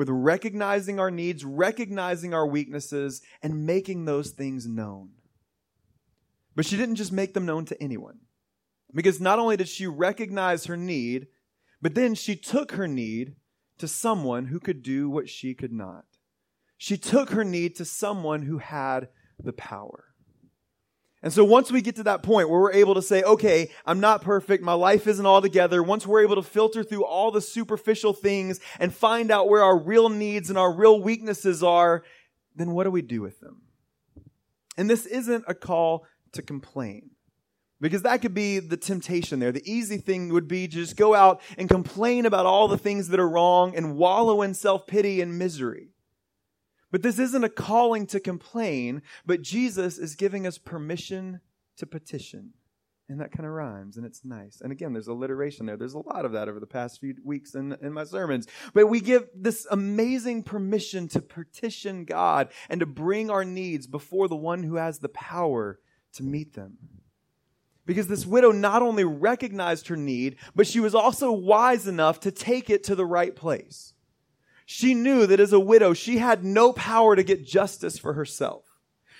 with 0.00 0.08
recognizing 0.08 0.98
our 0.98 1.10
needs, 1.10 1.44
recognizing 1.44 2.32
our 2.32 2.46
weaknesses, 2.46 3.20
and 3.42 3.66
making 3.66 4.06
those 4.06 4.30
things 4.30 4.66
known. 4.66 5.10
But 6.56 6.64
she 6.64 6.78
didn't 6.78 6.94
just 6.94 7.12
make 7.12 7.34
them 7.34 7.44
known 7.44 7.66
to 7.66 7.82
anyone. 7.82 8.20
Because 8.94 9.20
not 9.20 9.38
only 9.38 9.58
did 9.58 9.68
she 9.68 9.86
recognize 9.86 10.64
her 10.64 10.76
need, 10.78 11.26
But 11.82 11.94
then 11.94 12.14
she 12.14 12.34
took 12.34 12.72
her 12.72 12.88
need 12.88 13.36
to 13.76 13.86
someone 13.86 14.46
who 14.46 14.58
could 14.58 14.82
do 14.82 15.10
what 15.10 15.28
she 15.28 15.52
could 15.52 15.72
not. 15.72 16.06
She 16.78 16.96
took 16.96 17.30
her 17.32 17.44
need 17.44 17.76
to 17.76 17.84
someone 17.84 18.40
who 18.40 18.56
had 18.56 19.08
the 19.38 19.52
power. 19.52 20.09
And 21.22 21.32
so 21.32 21.44
once 21.44 21.70
we 21.70 21.82
get 21.82 21.96
to 21.96 22.02
that 22.04 22.22
point 22.22 22.48
where 22.48 22.60
we're 22.60 22.72
able 22.72 22.94
to 22.94 23.02
say, 23.02 23.22
okay, 23.22 23.70
I'm 23.84 24.00
not 24.00 24.22
perfect, 24.22 24.64
my 24.64 24.72
life 24.72 25.06
isn't 25.06 25.26
all 25.26 25.42
together, 25.42 25.82
once 25.82 26.06
we're 26.06 26.22
able 26.22 26.36
to 26.36 26.42
filter 26.42 26.82
through 26.82 27.04
all 27.04 27.30
the 27.30 27.42
superficial 27.42 28.14
things 28.14 28.58
and 28.78 28.94
find 28.94 29.30
out 29.30 29.48
where 29.48 29.62
our 29.62 29.78
real 29.78 30.08
needs 30.08 30.48
and 30.48 30.58
our 30.58 30.72
real 30.72 31.00
weaknesses 31.02 31.62
are, 31.62 32.04
then 32.56 32.72
what 32.72 32.84
do 32.84 32.90
we 32.90 33.02
do 33.02 33.20
with 33.20 33.40
them? 33.40 33.62
And 34.78 34.88
this 34.88 35.04
isn't 35.04 35.44
a 35.46 35.54
call 35.54 36.06
to 36.32 36.42
complain. 36.42 37.10
Because 37.82 38.02
that 38.02 38.20
could 38.20 38.34
be 38.34 38.58
the 38.58 38.76
temptation 38.76 39.40
there. 39.40 39.52
The 39.52 39.70
easy 39.70 39.96
thing 39.96 40.32
would 40.32 40.46
be 40.46 40.68
to 40.68 40.74
just 40.74 40.96
go 40.96 41.14
out 41.14 41.40
and 41.56 41.68
complain 41.68 42.26
about 42.26 42.44
all 42.44 42.68
the 42.68 42.76
things 42.76 43.08
that 43.08 43.18
are 43.18 43.28
wrong 43.28 43.74
and 43.74 43.96
wallow 43.96 44.42
in 44.42 44.52
self 44.52 44.86
pity 44.86 45.22
and 45.22 45.38
misery. 45.38 45.88
But 46.90 47.02
this 47.02 47.18
isn't 47.18 47.44
a 47.44 47.48
calling 47.48 48.06
to 48.08 48.20
complain, 48.20 49.02
but 49.24 49.42
Jesus 49.42 49.98
is 49.98 50.16
giving 50.16 50.46
us 50.46 50.58
permission 50.58 51.40
to 51.76 51.86
petition. 51.86 52.52
And 53.08 53.20
that 53.20 53.32
kind 53.32 53.44
of 53.44 53.52
rhymes 53.52 53.96
and 53.96 54.06
it's 54.06 54.24
nice. 54.24 54.60
And 54.60 54.70
again, 54.70 54.92
there's 54.92 55.08
alliteration 55.08 55.66
there. 55.66 55.76
There's 55.76 55.94
a 55.94 55.98
lot 55.98 56.24
of 56.24 56.30
that 56.32 56.48
over 56.48 56.60
the 56.60 56.66
past 56.66 57.00
few 57.00 57.16
weeks 57.24 57.56
in, 57.56 57.76
in 57.82 57.92
my 57.92 58.04
sermons. 58.04 58.46
But 58.72 58.86
we 58.86 59.00
give 59.00 59.28
this 59.34 59.66
amazing 59.68 60.44
permission 60.44 61.08
to 61.08 61.20
petition 61.20 62.04
God 62.04 62.50
and 62.68 62.78
to 62.78 62.86
bring 62.86 63.28
our 63.28 63.44
needs 63.44 63.88
before 63.88 64.28
the 64.28 64.36
one 64.36 64.62
who 64.62 64.76
has 64.76 65.00
the 65.00 65.08
power 65.08 65.80
to 66.12 66.22
meet 66.22 66.54
them. 66.54 66.78
Because 67.84 68.06
this 68.06 68.26
widow 68.26 68.52
not 68.52 68.82
only 68.82 69.02
recognized 69.02 69.88
her 69.88 69.96
need, 69.96 70.36
but 70.54 70.68
she 70.68 70.78
was 70.78 70.94
also 70.94 71.32
wise 71.32 71.88
enough 71.88 72.20
to 72.20 72.30
take 72.30 72.70
it 72.70 72.84
to 72.84 72.94
the 72.94 73.06
right 73.06 73.34
place. 73.34 73.92
She 74.72 74.94
knew 74.94 75.26
that 75.26 75.40
as 75.40 75.52
a 75.52 75.58
widow, 75.58 75.94
she 75.94 76.18
had 76.18 76.44
no 76.44 76.72
power 76.72 77.16
to 77.16 77.24
get 77.24 77.44
justice 77.44 77.98
for 77.98 78.12
herself. 78.12 78.62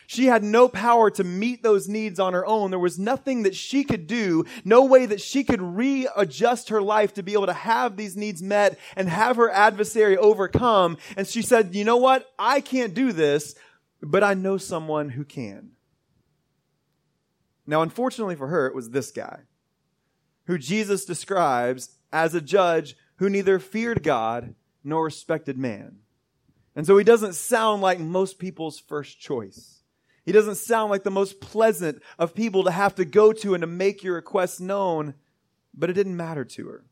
She 0.07 0.27
had 0.27 0.45
no 0.45 0.69
power 0.69 1.11
to 1.11 1.25
meet 1.25 1.65
those 1.65 1.89
needs 1.89 2.21
on 2.21 2.35
her 2.35 2.47
own. 2.47 2.71
There 2.71 2.79
was 2.79 3.01
nothing 3.01 3.43
that 3.43 3.57
she 3.57 3.83
could 3.83 4.07
do, 4.07 4.45
no 4.65 4.85
way 4.85 5.07
that 5.07 5.21
she 5.21 5.43
could 5.43 5.61
readjust 5.61 6.69
her 6.69 6.81
life 6.81 7.15
to 7.15 7.25
be 7.25 7.33
able 7.33 7.47
to 7.47 7.53
have 7.53 7.97
these 7.97 8.17
needs 8.17 8.41
met 8.41 8.79
and 8.95 9.09
have 9.09 9.39
her 9.39 9.51
adversary 9.51 10.17
overcome. 10.17 10.99
And 11.17 11.27
she 11.27 11.43
said, 11.43 11.75
you 11.75 11.83
know 11.83 11.97
what? 11.97 12.33
I 12.39 12.61
can't 12.61 12.95
do 12.95 13.11
this, 13.11 13.57
but 14.01 14.23
I 14.23 14.35
know 14.35 14.57
someone 14.57 15.09
who 15.09 15.25
can. 15.25 15.73
Now, 17.67 17.83
unfortunately 17.83 18.37
for 18.37 18.47
her, 18.47 18.69
it 18.69 18.75
was 18.77 18.91
this 18.91 19.11
guy 19.11 19.41
who 20.45 20.59
Jesus 20.59 21.05
describes 21.05 21.97
as 22.13 22.37
a 22.37 22.41
judge 22.41 22.97
who 23.17 23.29
neither 23.29 23.59
feared 23.59 24.05
God 24.05 24.55
nor 24.83 25.05
respected 25.05 25.59
man. 25.59 25.99
And 26.75 26.87
so 26.87 26.97
he 26.97 27.05
doesn't 27.05 27.35
sound 27.35 27.83
like 27.83 27.99
most 27.99 28.39
people's 28.39 28.79
first 28.79 29.21
choice. 29.21 29.83
He 30.25 30.33
doesn't 30.33 30.57
sound 30.57 30.91
like 30.91 31.03
the 31.03 31.11
most 31.11 31.41
pleasant 31.41 32.03
of 32.19 32.35
people 32.35 32.65
to 32.65 32.71
have 32.71 32.95
to 32.97 33.05
go 33.05 33.33
to 33.33 33.55
and 33.55 33.63
to 33.63 33.67
make 33.67 34.03
your 34.03 34.15
request 34.15 34.61
known, 34.61 35.15
but 35.75 35.91
it 35.91 35.95
didn't 35.95 36.17
matter 36.17 36.45
to 36.45 36.69
her. 36.69 36.85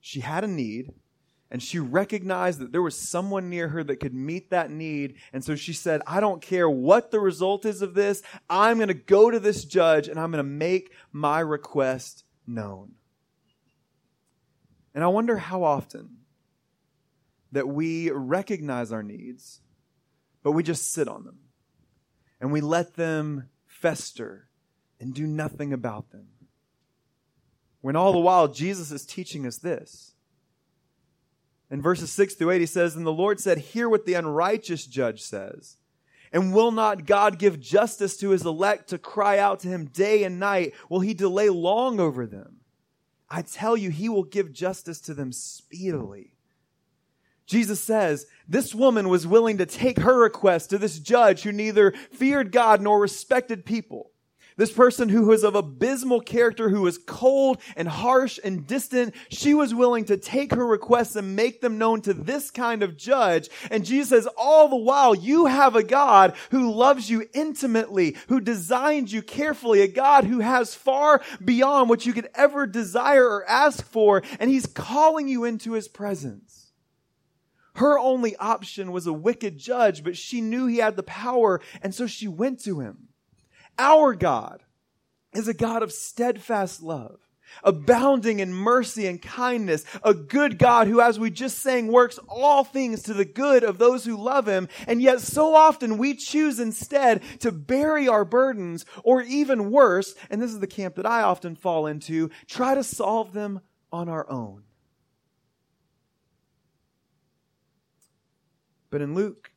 She 0.00 0.20
had 0.20 0.44
a 0.44 0.48
need, 0.48 0.92
and 1.50 1.62
she 1.62 1.78
recognized 1.78 2.58
that 2.58 2.72
there 2.72 2.82
was 2.82 2.98
someone 2.98 3.48
near 3.48 3.68
her 3.68 3.82
that 3.84 4.00
could 4.00 4.14
meet 4.14 4.50
that 4.50 4.70
need. 4.70 5.14
And 5.32 5.42
so 5.42 5.56
she 5.56 5.72
said, 5.72 6.02
I 6.06 6.20
don't 6.20 6.42
care 6.42 6.68
what 6.68 7.10
the 7.10 7.20
result 7.20 7.64
is 7.64 7.80
of 7.80 7.94
this. 7.94 8.22
I'm 8.50 8.76
going 8.76 8.88
to 8.88 8.94
go 8.94 9.30
to 9.30 9.40
this 9.40 9.64
judge 9.64 10.08
and 10.08 10.20
I'm 10.20 10.30
going 10.30 10.44
to 10.44 10.50
make 10.50 10.92
my 11.10 11.40
request 11.40 12.24
known. 12.46 12.92
And 14.94 15.02
I 15.02 15.06
wonder 15.06 15.38
how 15.38 15.64
often 15.64 16.18
that 17.52 17.68
we 17.68 18.10
recognize 18.10 18.92
our 18.92 19.02
needs, 19.02 19.60
but 20.42 20.52
we 20.52 20.62
just 20.62 20.92
sit 20.92 21.08
on 21.08 21.24
them 21.24 21.38
and 22.40 22.52
we 22.52 22.60
let 22.60 22.94
them 22.94 23.48
fester 23.66 24.48
and 25.00 25.14
do 25.14 25.26
nothing 25.26 25.72
about 25.72 26.10
them. 26.10 26.28
When 27.80 27.96
all 27.96 28.12
the 28.12 28.18
while 28.18 28.48
Jesus 28.48 28.90
is 28.90 29.06
teaching 29.06 29.46
us 29.46 29.58
this. 29.58 30.12
In 31.70 31.82
verses 31.82 32.10
6 32.12 32.34
through 32.34 32.50
8, 32.50 32.60
he 32.60 32.66
says, 32.66 32.96
And 32.96 33.06
the 33.06 33.12
Lord 33.12 33.40
said, 33.40 33.58
Hear 33.58 33.88
what 33.88 34.06
the 34.06 34.14
unrighteous 34.14 34.86
judge 34.86 35.22
says. 35.22 35.76
And 36.32 36.54
will 36.54 36.72
not 36.72 37.06
God 37.06 37.38
give 37.38 37.60
justice 37.60 38.16
to 38.18 38.30
his 38.30 38.44
elect 38.44 38.88
to 38.90 38.98
cry 38.98 39.38
out 39.38 39.60
to 39.60 39.68
him 39.68 39.86
day 39.86 40.24
and 40.24 40.38
night? 40.38 40.74
Will 40.88 41.00
he 41.00 41.14
delay 41.14 41.48
long 41.48 42.00
over 42.00 42.26
them? 42.26 42.56
I 43.30 43.42
tell 43.42 43.76
you, 43.76 43.90
he 43.90 44.08
will 44.08 44.24
give 44.24 44.52
justice 44.52 45.00
to 45.02 45.14
them 45.14 45.32
speedily. 45.32 46.34
Jesus 47.48 47.80
says, 47.80 48.26
this 48.46 48.74
woman 48.74 49.08
was 49.08 49.26
willing 49.26 49.58
to 49.58 49.66
take 49.66 49.98
her 49.98 50.20
request 50.20 50.70
to 50.70 50.78
this 50.78 50.98
judge 50.98 51.42
who 51.42 51.50
neither 51.50 51.92
feared 52.12 52.52
God 52.52 52.80
nor 52.82 53.00
respected 53.00 53.64
people. 53.64 54.10
This 54.58 54.72
person 54.72 55.08
who 55.08 55.26
was 55.26 55.44
of 55.44 55.54
abysmal 55.54 56.20
character, 56.20 56.68
who 56.68 56.82
was 56.82 56.98
cold 56.98 57.62
and 57.76 57.86
harsh 57.88 58.40
and 58.42 58.66
distant, 58.66 59.14
she 59.30 59.54
was 59.54 59.72
willing 59.72 60.04
to 60.06 60.16
take 60.16 60.52
her 60.52 60.66
requests 60.66 61.14
and 61.14 61.36
make 61.36 61.60
them 61.60 61.78
known 61.78 62.02
to 62.02 62.12
this 62.12 62.50
kind 62.50 62.82
of 62.82 62.96
judge. 62.96 63.48
And 63.70 63.84
Jesus 63.84 64.08
says, 64.08 64.28
all 64.36 64.68
the 64.68 64.76
while, 64.76 65.14
you 65.14 65.46
have 65.46 65.76
a 65.76 65.84
God 65.84 66.34
who 66.50 66.72
loves 66.72 67.08
you 67.08 67.28
intimately, 67.32 68.16
who 68.26 68.40
designed 68.40 69.12
you 69.12 69.22
carefully, 69.22 69.80
a 69.80 69.88
God 69.88 70.24
who 70.24 70.40
has 70.40 70.74
far 70.74 71.22
beyond 71.42 71.88
what 71.88 72.04
you 72.04 72.12
could 72.12 72.28
ever 72.34 72.66
desire 72.66 73.26
or 73.26 73.48
ask 73.48 73.84
for, 73.86 74.24
and 74.40 74.50
he's 74.50 74.66
calling 74.66 75.28
you 75.28 75.44
into 75.44 75.74
his 75.74 75.86
presence. 75.86 76.57
Her 77.78 77.96
only 77.96 78.34
option 78.36 78.90
was 78.90 79.06
a 79.06 79.12
wicked 79.12 79.56
judge, 79.56 80.02
but 80.02 80.16
she 80.16 80.40
knew 80.40 80.66
he 80.66 80.78
had 80.78 80.96
the 80.96 81.04
power, 81.04 81.60
and 81.80 81.94
so 81.94 82.08
she 82.08 82.26
went 82.26 82.58
to 82.64 82.80
him. 82.80 83.06
Our 83.78 84.14
God 84.14 84.64
is 85.32 85.46
a 85.46 85.54
God 85.54 85.84
of 85.84 85.92
steadfast 85.92 86.82
love, 86.82 87.20
abounding 87.62 88.40
in 88.40 88.52
mercy 88.52 89.06
and 89.06 89.22
kindness, 89.22 89.84
a 90.02 90.12
good 90.12 90.58
God 90.58 90.88
who, 90.88 91.00
as 91.00 91.20
we 91.20 91.30
just 91.30 91.60
sang, 91.60 91.86
works 91.86 92.18
all 92.28 92.64
things 92.64 93.04
to 93.04 93.14
the 93.14 93.24
good 93.24 93.62
of 93.62 93.78
those 93.78 94.04
who 94.04 94.16
love 94.16 94.48
him. 94.48 94.68
And 94.88 95.00
yet 95.00 95.20
so 95.20 95.54
often 95.54 95.98
we 95.98 96.14
choose 96.14 96.58
instead 96.58 97.22
to 97.38 97.52
bury 97.52 98.08
our 98.08 98.24
burdens, 98.24 98.86
or 99.04 99.22
even 99.22 99.70
worse, 99.70 100.16
and 100.30 100.42
this 100.42 100.50
is 100.50 100.58
the 100.58 100.66
camp 100.66 100.96
that 100.96 101.06
I 101.06 101.22
often 101.22 101.54
fall 101.54 101.86
into, 101.86 102.30
try 102.48 102.74
to 102.74 102.82
solve 102.82 103.32
them 103.34 103.60
on 103.92 104.08
our 104.08 104.28
own. 104.28 104.64
But 108.90 109.02
in 109.02 109.14
Luke 109.14 109.52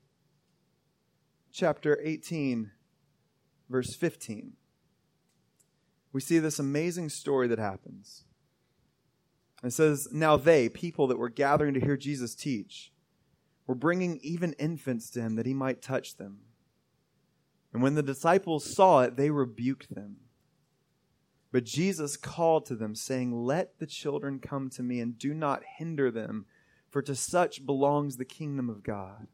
chapter 1.51 1.99
18, 2.03 2.71
verse 3.69 3.95
15, 3.95 4.53
we 6.13 6.19
see 6.21 6.39
this 6.39 6.59
amazing 6.59 7.09
story 7.09 7.47
that 7.47 7.59
happens. 7.59 8.25
It 9.63 9.71
says, 9.71 10.07
Now 10.11 10.37
they, 10.37 10.67
people 10.67 11.07
that 11.07 11.17
were 11.17 11.29
gathering 11.29 11.73
to 11.75 11.79
hear 11.79 11.95
Jesus 11.95 12.35
teach, 12.35 12.91
were 13.67 13.75
bringing 13.75 14.19
even 14.21 14.53
infants 14.53 15.09
to 15.11 15.21
him 15.21 15.35
that 15.35 15.45
he 15.45 15.53
might 15.53 15.81
touch 15.81 16.17
them. 16.17 16.39
And 17.73 17.81
when 17.81 17.95
the 17.95 18.03
disciples 18.03 18.75
saw 18.75 19.01
it, 19.01 19.15
they 19.15 19.29
rebuked 19.29 19.93
them. 19.95 20.17
But 21.53 21.63
Jesus 21.63 22.17
called 22.17 22.65
to 22.65 22.75
them, 22.75 22.95
saying, 22.95 23.45
Let 23.45 23.79
the 23.79 23.85
children 23.85 24.39
come 24.39 24.69
to 24.71 24.83
me, 24.83 24.99
and 24.99 25.17
do 25.17 25.33
not 25.33 25.63
hinder 25.77 26.11
them 26.11 26.45
for 26.91 27.01
to 27.01 27.15
such 27.15 27.65
belongs 27.65 28.17
the 28.17 28.25
kingdom 28.25 28.69
of 28.69 28.83
God. 28.83 29.27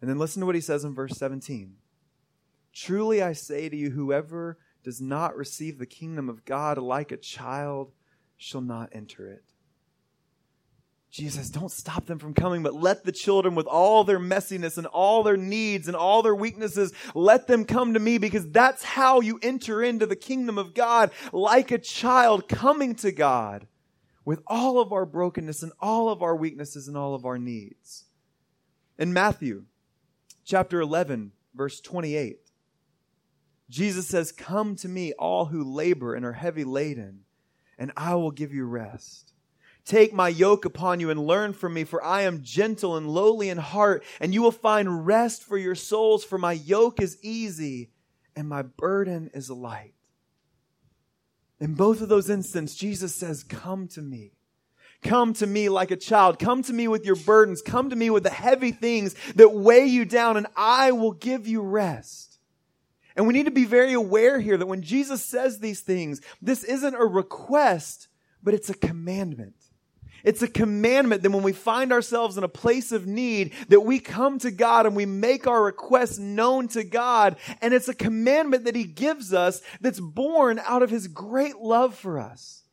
And 0.00 0.10
then 0.10 0.18
listen 0.18 0.40
to 0.40 0.46
what 0.46 0.54
he 0.54 0.60
says 0.60 0.84
in 0.84 0.94
verse 0.94 1.16
17. 1.16 1.76
Truly 2.74 3.22
I 3.22 3.32
say 3.32 3.68
to 3.68 3.76
you, 3.76 3.90
whoever 3.90 4.58
does 4.82 5.00
not 5.00 5.36
receive 5.36 5.78
the 5.78 5.86
kingdom 5.86 6.28
of 6.28 6.44
God 6.44 6.78
like 6.78 7.12
a 7.12 7.16
child 7.16 7.92
shall 8.36 8.60
not 8.60 8.90
enter 8.92 9.28
it. 9.28 9.44
Jesus, 11.10 11.50
don't 11.50 11.72
stop 11.72 12.06
them 12.06 12.20
from 12.20 12.34
coming, 12.34 12.62
but 12.62 12.74
let 12.74 13.04
the 13.04 13.10
children 13.10 13.56
with 13.56 13.66
all 13.66 14.04
their 14.04 14.20
messiness 14.20 14.78
and 14.78 14.86
all 14.86 15.24
their 15.24 15.36
needs 15.36 15.88
and 15.88 15.96
all 15.96 16.22
their 16.22 16.36
weaknesses, 16.36 16.92
let 17.16 17.48
them 17.48 17.64
come 17.64 17.94
to 17.94 18.00
me 18.00 18.18
because 18.18 18.48
that's 18.48 18.84
how 18.84 19.20
you 19.20 19.40
enter 19.42 19.82
into 19.82 20.06
the 20.06 20.14
kingdom 20.14 20.56
of 20.56 20.72
God 20.72 21.10
like 21.32 21.72
a 21.72 21.78
child 21.78 22.48
coming 22.48 22.94
to 22.96 23.10
God 23.10 23.66
with 24.30 24.44
all 24.46 24.78
of 24.78 24.92
our 24.92 25.04
brokenness 25.04 25.60
and 25.64 25.72
all 25.80 26.08
of 26.08 26.22
our 26.22 26.36
weaknesses 26.36 26.86
and 26.86 26.96
all 26.96 27.16
of 27.16 27.26
our 27.26 27.36
needs. 27.36 28.04
In 28.96 29.12
Matthew 29.12 29.64
chapter 30.44 30.80
11, 30.80 31.32
verse 31.52 31.80
28, 31.80 32.38
Jesus 33.68 34.06
says, 34.06 34.30
Come 34.30 34.76
to 34.76 34.88
me, 34.88 35.12
all 35.14 35.46
who 35.46 35.64
labor 35.64 36.14
and 36.14 36.24
are 36.24 36.34
heavy 36.34 36.62
laden, 36.62 37.24
and 37.76 37.90
I 37.96 38.14
will 38.14 38.30
give 38.30 38.54
you 38.54 38.66
rest. 38.66 39.32
Take 39.84 40.14
my 40.14 40.28
yoke 40.28 40.64
upon 40.64 41.00
you 41.00 41.10
and 41.10 41.26
learn 41.26 41.52
from 41.52 41.74
me, 41.74 41.82
for 41.82 42.00
I 42.00 42.22
am 42.22 42.44
gentle 42.44 42.96
and 42.96 43.08
lowly 43.08 43.48
in 43.48 43.58
heart, 43.58 44.04
and 44.20 44.32
you 44.32 44.42
will 44.42 44.52
find 44.52 45.08
rest 45.08 45.42
for 45.42 45.58
your 45.58 45.74
souls, 45.74 46.22
for 46.22 46.38
my 46.38 46.52
yoke 46.52 47.00
is 47.00 47.18
easy 47.20 47.90
and 48.36 48.48
my 48.48 48.62
burden 48.62 49.28
is 49.34 49.50
light. 49.50 49.94
In 51.60 51.74
both 51.74 52.00
of 52.00 52.08
those 52.08 52.30
instances, 52.30 52.76
Jesus 52.76 53.14
says, 53.14 53.44
Come 53.44 53.86
to 53.88 54.00
me. 54.00 54.32
Come 55.02 55.32
to 55.34 55.46
me 55.46 55.68
like 55.68 55.90
a 55.90 55.96
child. 55.96 56.38
Come 56.38 56.62
to 56.62 56.72
me 56.72 56.88
with 56.88 57.06
your 57.06 57.16
burdens. 57.16 57.62
Come 57.62 57.90
to 57.90 57.96
me 57.96 58.10
with 58.10 58.22
the 58.22 58.30
heavy 58.30 58.72
things 58.72 59.14
that 59.34 59.52
weigh 59.52 59.86
you 59.86 60.04
down 60.04 60.36
and 60.36 60.46
I 60.56 60.92
will 60.92 61.12
give 61.12 61.46
you 61.46 61.62
rest. 61.62 62.38
And 63.16 63.26
we 63.26 63.32
need 63.32 63.46
to 63.46 63.50
be 63.50 63.64
very 63.64 63.92
aware 63.92 64.40
here 64.40 64.56
that 64.56 64.66
when 64.66 64.82
Jesus 64.82 65.24
says 65.24 65.58
these 65.58 65.80
things, 65.80 66.20
this 66.40 66.64
isn't 66.64 66.94
a 66.94 67.04
request, 67.04 68.08
but 68.42 68.54
it's 68.54 68.70
a 68.70 68.74
commandment. 68.74 69.54
It's 70.24 70.42
a 70.42 70.48
commandment 70.48 71.22
that 71.22 71.30
when 71.30 71.42
we 71.42 71.52
find 71.52 71.92
ourselves 71.92 72.36
in 72.36 72.44
a 72.44 72.48
place 72.48 72.92
of 72.92 73.06
need, 73.06 73.52
that 73.68 73.80
we 73.80 73.98
come 73.98 74.38
to 74.40 74.50
God 74.50 74.86
and 74.86 74.94
we 74.94 75.06
make 75.06 75.46
our 75.46 75.62
requests 75.62 76.18
known 76.18 76.68
to 76.68 76.84
God. 76.84 77.36
And 77.60 77.72
it's 77.72 77.88
a 77.88 77.94
commandment 77.94 78.64
that 78.64 78.76
He 78.76 78.84
gives 78.84 79.32
us 79.32 79.62
that's 79.80 80.00
born 80.00 80.60
out 80.64 80.82
of 80.82 80.90
His 80.90 81.08
great 81.08 81.56
love 81.56 81.94
for 81.94 82.18
us. 82.18 82.64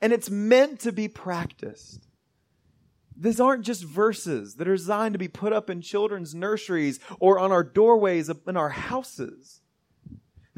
And 0.00 0.12
it's 0.12 0.30
meant 0.30 0.80
to 0.80 0.92
be 0.92 1.08
practiced. 1.08 2.08
These 3.16 3.40
aren't 3.40 3.64
just 3.64 3.82
verses 3.82 4.54
that 4.56 4.68
are 4.68 4.76
designed 4.76 5.14
to 5.14 5.18
be 5.18 5.28
put 5.28 5.52
up 5.52 5.68
in 5.68 5.80
children's 5.80 6.34
nurseries 6.34 7.00
or 7.18 7.40
on 7.40 7.50
our 7.50 7.64
doorways 7.64 8.30
in 8.46 8.56
our 8.56 8.68
houses. 8.68 9.60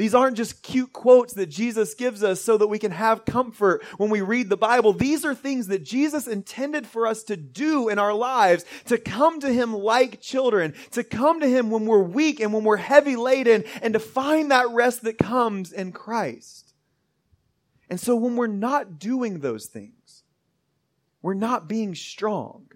These 0.00 0.14
aren't 0.14 0.38
just 0.38 0.62
cute 0.62 0.95
quotes 0.95 1.35
that 1.35 1.50
Jesus 1.50 1.92
gives 1.92 2.25
us 2.25 2.40
so 2.40 2.57
that 2.57 2.69
we 2.69 2.78
can 2.78 2.90
have 2.90 3.26
comfort 3.26 3.85
when 3.99 4.09
we 4.09 4.23
read 4.23 4.49
the 4.49 4.57
Bible. 4.57 4.95
These 4.95 5.26
are 5.26 5.35
things 5.35 5.66
that 5.66 5.85
Jesus 5.85 6.26
intended 6.26 6.87
for 6.87 7.07
us 7.07 7.23
to 7.25 7.37
do 7.37 7.90
in 7.90 7.99
our 7.99 8.14
lives, 8.14 8.64
to 8.87 8.97
come 8.97 9.40
to 9.40 9.52
Him 9.52 9.75
like 9.75 10.23
children, 10.23 10.73
to 10.92 11.04
come 11.04 11.40
to 11.40 11.47
Him 11.47 11.71
when 11.71 11.85
we're 11.85 12.02
weak 12.02 12.40
and 12.40 12.54
when 12.54 12.64
we're 12.64 12.78
heavy 12.78 13.14
laden, 13.14 13.62
and 13.83 13.92
to 13.92 14.00
find 14.00 14.50
that 14.50 14.71
rest 14.71 15.02
that 15.02 15.19
comes 15.19 15.71
in 15.71 15.92
Christ. 15.92 16.73
And 17.90 18.00
so 18.00 18.16
when 18.16 18.37
we're 18.37 18.47
not 18.47 18.99
doing 18.99 19.40
those 19.40 19.66
things, 19.66 20.23
we're 21.21 21.35
not 21.35 21.69
being 21.69 21.95
strong. 21.95 22.69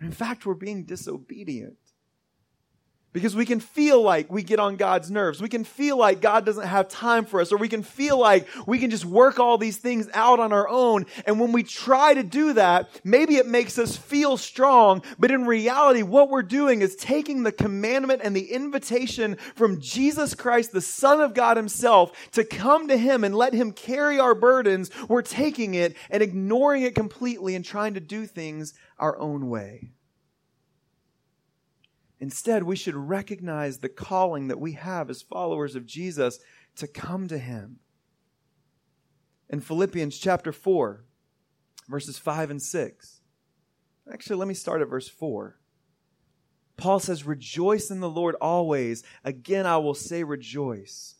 In 0.00 0.12
fact, 0.12 0.46
we're 0.46 0.54
being 0.54 0.84
disobedient. 0.84 1.87
Because 3.18 3.34
we 3.34 3.46
can 3.46 3.58
feel 3.58 4.00
like 4.00 4.30
we 4.30 4.44
get 4.44 4.60
on 4.60 4.76
God's 4.76 5.10
nerves. 5.10 5.42
We 5.42 5.48
can 5.48 5.64
feel 5.64 5.96
like 5.96 6.20
God 6.20 6.46
doesn't 6.46 6.68
have 6.68 6.88
time 6.88 7.24
for 7.24 7.40
us, 7.40 7.50
or 7.50 7.56
we 7.56 7.68
can 7.68 7.82
feel 7.82 8.16
like 8.16 8.46
we 8.64 8.78
can 8.78 8.90
just 8.90 9.04
work 9.04 9.40
all 9.40 9.58
these 9.58 9.76
things 9.76 10.08
out 10.14 10.38
on 10.38 10.52
our 10.52 10.68
own. 10.68 11.04
And 11.26 11.40
when 11.40 11.50
we 11.50 11.64
try 11.64 12.14
to 12.14 12.22
do 12.22 12.52
that, 12.52 12.88
maybe 13.02 13.34
it 13.34 13.46
makes 13.48 13.76
us 13.76 13.96
feel 13.96 14.36
strong, 14.36 15.02
but 15.18 15.32
in 15.32 15.46
reality, 15.46 16.04
what 16.04 16.30
we're 16.30 16.42
doing 16.42 16.80
is 16.80 16.94
taking 16.94 17.42
the 17.42 17.50
commandment 17.50 18.20
and 18.22 18.36
the 18.36 18.52
invitation 18.52 19.36
from 19.56 19.80
Jesus 19.80 20.36
Christ, 20.36 20.70
the 20.70 20.80
Son 20.80 21.20
of 21.20 21.34
God 21.34 21.56
Himself, 21.56 22.12
to 22.32 22.44
come 22.44 22.86
to 22.86 22.96
Him 22.96 23.24
and 23.24 23.34
let 23.34 23.52
Him 23.52 23.72
carry 23.72 24.20
our 24.20 24.36
burdens. 24.36 24.90
We're 25.08 25.22
taking 25.22 25.74
it 25.74 25.96
and 26.08 26.22
ignoring 26.22 26.84
it 26.84 26.94
completely 26.94 27.56
and 27.56 27.64
trying 27.64 27.94
to 27.94 28.00
do 28.00 28.26
things 28.26 28.74
our 28.96 29.18
own 29.18 29.48
way. 29.48 29.90
Instead, 32.20 32.64
we 32.64 32.76
should 32.76 32.96
recognize 32.96 33.78
the 33.78 33.88
calling 33.88 34.48
that 34.48 34.60
we 34.60 34.72
have 34.72 35.08
as 35.08 35.22
followers 35.22 35.74
of 35.74 35.86
Jesus 35.86 36.40
to 36.76 36.86
come 36.86 37.28
to 37.28 37.38
Him. 37.38 37.78
In 39.48 39.60
Philippians 39.60 40.18
chapter 40.18 40.52
4, 40.52 41.04
verses 41.88 42.18
5 42.18 42.50
and 42.50 42.62
6. 42.62 43.20
Actually, 44.12 44.36
let 44.36 44.48
me 44.48 44.54
start 44.54 44.82
at 44.82 44.88
verse 44.88 45.08
4. 45.08 45.58
Paul 46.76 47.00
says, 47.00 47.24
Rejoice 47.24 47.90
in 47.90 48.00
the 48.00 48.10
Lord 48.10 48.36
always. 48.40 49.02
Again, 49.24 49.66
I 49.66 49.76
will 49.78 49.94
say, 49.94 50.22
Rejoice. 50.24 51.16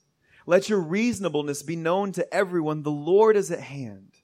Let 0.46 0.68
your 0.68 0.80
reasonableness 0.80 1.62
be 1.62 1.76
known 1.76 2.12
to 2.12 2.34
everyone. 2.34 2.82
The 2.82 2.90
Lord 2.90 3.36
is 3.36 3.50
at 3.50 3.60
hand. 3.60 4.17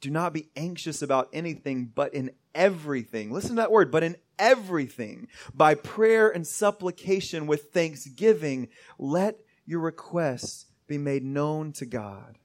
Do 0.00 0.10
not 0.10 0.32
be 0.32 0.50
anxious 0.56 1.02
about 1.02 1.28
anything, 1.32 1.90
but 1.94 2.14
in 2.14 2.30
everything, 2.54 3.32
listen 3.32 3.50
to 3.50 3.56
that 3.56 3.72
word, 3.72 3.90
but 3.90 4.02
in 4.02 4.16
everything, 4.38 5.28
by 5.54 5.74
prayer 5.74 6.28
and 6.28 6.46
supplication 6.46 7.46
with 7.46 7.72
thanksgiving, 7.72 8.68
let 8.98 9.38
your 9.64 9.80
requests 9.80 10.66
be 10.86 10.98
made 10.98 11.24
known 11.24 11.72
to 11.72 11.86
God. 11.86 12.38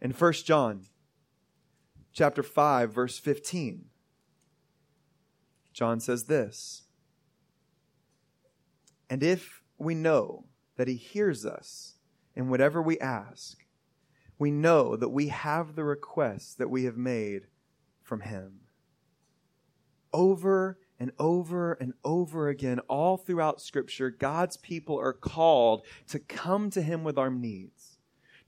In 0.00 0.10
1 0.10 0.32
John 0.44 0.86
chapter 2.12 2.42
5 2.42 2.92
verse 2.92 3.18
15, 3.18 3.86
John 5.72 6.00
says 6.00 6.24
this, 6.24 6.84
And 9.10 9.22
if 9.22 9.62
we 9.78 9.94
know 9.94 10.46
that 10.76 10.88
he 10.88 10.94
hears 10.94 11.44
us 11.44 11.94
in 12.34 12.48
whatever 12.48 12.80
we 12.80 12.98
ask, 12.98 13.65
we 14.38 14.50
know 14.50 14.96
that 14.96 15.08
we 15.08 15.28
have 15.28 15.74
the 15.74 15.84
requests 15.84 16.54
that 16.54 16.70
we 16.70 16.84
have 16.84 16.96
made 16.96 17.46
from 18.02 18.20
him 18.20 18.60
over 20.12 20.78
and 20.98 21.12
over 21.18 21.74
and 21.74 21.92
over 22.04 22.48
again, 22.48 22.78
all 22.88 23.16
throughout 23.16 23.60
Scripture, 23.60 24.10
God's 24.10 24.56
people 24.56 24.98
are 24.98 25.12
called 25.12 25.82
to 26.08 26.18
come 26.18 26.70
to 26.70 26.80
Him 26.80 27.04
with 27.04 27.18
our 27.18 27.30
needs. 27.30 27.98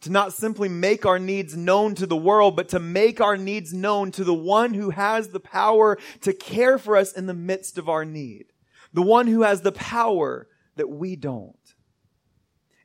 To 0.03 0.11
not 0.11 0.33
simply 0.33 0.69
make 0.69 1.05
our 1.05 1.19
needs 1.19 1.57
known 1.57 1.95
to 1.97 2.07
the 2.07 2.17
world, 2.17 2.55
but 2.57 2.69
to 2.71 2.79
make 2.79 3.21
our 3.21 3.37
needs 3.37 3.75
known 3.75 4.13
to 4.13 4.25
the 4.25 4.35
one 4.35 4.75
who 4.75 4.91
has 4.91 5.29
the 5.29 5.41
power 5.41 5.99
to 6.21 6.33
care 6.33 6.79
for 6.79 6.97
us 6.97 7.13
in 7.13 7.27
the 7.27 7.35
midst 7.35 7.79
of 7.79 7.89
our 7.89 8.05
need. 8.05 8.47
The 8.93 9.03
one 9.03 9.27
who 9.27 9.43
has 9.43 9.63
the 9.63 9.73
power 9.73 10.47
that 10.77 10.89
we 10.89 11.17
don't. 11.17 11.57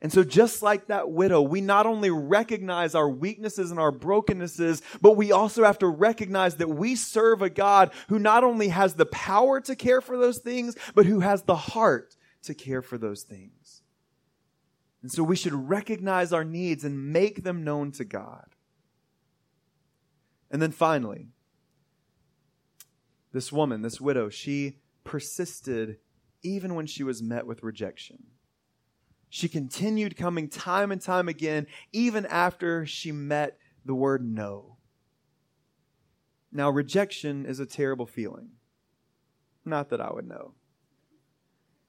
And 0.04 0.12
so 0.12 0.22
just 0.22 0.62
like 0.62 0.88
that 0.88 1.10
widow, 1.10 1.40
we 1.40 1.62
not 1.62 1.86
only 1.86 2.10
recognize 2.10 2.94
our 2.94 3.08
weaknesses 3.08 3.70
and 3.70 3.80
our 3.80 3.90
brokennesses, 3.90 4.82
but 5.00 5.12
we 5.12 5.32
also 5.32 5.64
have 5.64 5.78
to 5.78 5.86
recognize 5.86 6.56
that 6.56 6.68
we 6.68 6.94
serve 6.94 7.40
a 7.40 7.48
God 7.48 7.90
who 8.08 8.18
not 8.18 8.44
only 8.44 8.68
has 8.68 8.96
the 8.96 9.06
power 9.06 9.62
to 9.62 9.74
care 9.74 10.02
for 10.02 10.18
those 10.18 10.40
things, 10.40 10.76
but 10.94 11.06
who 11.06 11.20
has 11.20 11.44
the 11.44 11.56
heart 11.56 12.16
to 12.42 12.52
care 12.52 12.82
for 12.82 12.98
those 12.98 13.22
things. 13.22 13.80
And 15.00 15.10
so 15.10 15.22
we 15.22 15.36
should 15.36 15.54
recognize 15.54 16.34
our 16.34 16.44
needs 16.44 16.84
and 16.84 17.10
make 17.10 17.42
them 17.42 17.64
known 17.64 17.90
to 17.92 18.04
God. 18.04 18.56
And 20.50 20.60
then 20.60 20.72
finally, 20.72 21.28
this 23.32 23.50
woman, 23.50 23.80
this 23.80 24.02
widow, 24.02 24.28
she 24.28 24.80
persisted 25.02 25.96
even 26.42 26.74
when 26.74 26.84
she 26.84 27.02
was 27.02 27.22
met 27.22 27.46
with 27.46 27.62
rejection. 27.62 28.33
She 29.34 29.48
continued 29.48 30.16
coming 30.16 30.48
time 30.48 30.92
and 30.92 31.00
time 31.00 31.28
again, 31.28 31.66
even 31.92 32.24
after 32.24 32.86
she 32.86 33.10
met 33.10 33.58
the 33.84 33.92
word 33.92 34.24
no. 34.24 34.76
Now, 36.52 36.70
rejection 36.70 37.44
is 37.44 37.58
a 37.58 37.66
terrible 37.66 38.06
feeling. 38.06 38.50
Not 39.64 39.90
that 39.90 40.00
I 40.00 40.12
would 40.12 40.28
know. 40.28 40.54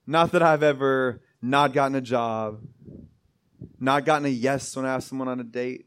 Not 0.08 0.32
that 0.32 0.42
I've 0.42 0.64
ever 0.64 1.22
not 1.40 1.72
gotten 1.72 1.94
a 1.94 2.02
job, 2.02 2.62
not 3.80 4.06
gotten 4.06 4.26
a 4.26 4.30
yes 4.30 4.76
when 4.76 4.88
I 4.88 4.96
asked 4.96 5.10
someone 5.10 5.28
on 5.28 5.40
a 5.40 5.44
date, 5.44 5.86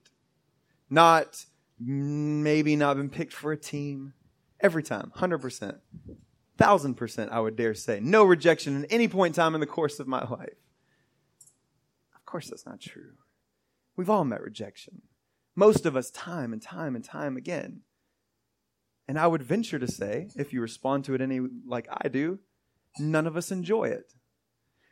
not 0.88 1.44
maybe 1.80 2.76
not 2.76 2.96
been 2.96 3.10
picked 3.10 3.32
for 3.32 3.50
a 3.50 3.56
team. 3.56 4.12
Every 4.60 4.84
time, 4.84 5.10
100%, 5.16 5.80
1000%, 6.56 7.28
I 7.30 7.40
would 7.40 7.56
dare 7.56 7.74
say. 7.74 7.98
No 7.98 8.22
rejection 8.22 8.84
at 8.84 8.92
any 8.92 9.08
point 9.08 9.36
in 9.36 9.42
time 9.42 9.56
in 9.56 9.60
the 9.60 9.66
course 9.66 9.98
of 9.98 10.06
my 10.06 10.22
life 10.24 10.54
course, 12.28 12.48
that's 12.48 12.66
not 12.66 12.80
true. 12.80 13.12
We've 13.96 14.10
all 14.10 14.24
met 14.24 14.42
rejection. 14.42 15.02
Most 15.56 15.86
of 15.86 15.96
us, 15.96 16.10
time 16.10 16.52
and 16.52 16.62
time 16.62 16.94
and 16.94 17.04
time 17.04 17.36
again. 17.36 17.80
And 19.08 19.18
I 19.18 19.26
would 19.26 19.42
venture 19.42 19.78
to 19.78 19.88
say, 19.88 20.28
if 20.36 20.52
you 20.52 20.60
respond 20.60 21.04
to 21.06 21.14
it 21.14 21.20
any 21.20 21.40
like 21.66 21.88
I 21.90 22.08
do, 22.08 22.38
none 22.98 23.26
of 23.26 23.36
us 23.36 23.50
enjoy 23.50 23.84
it. 23.84 24.12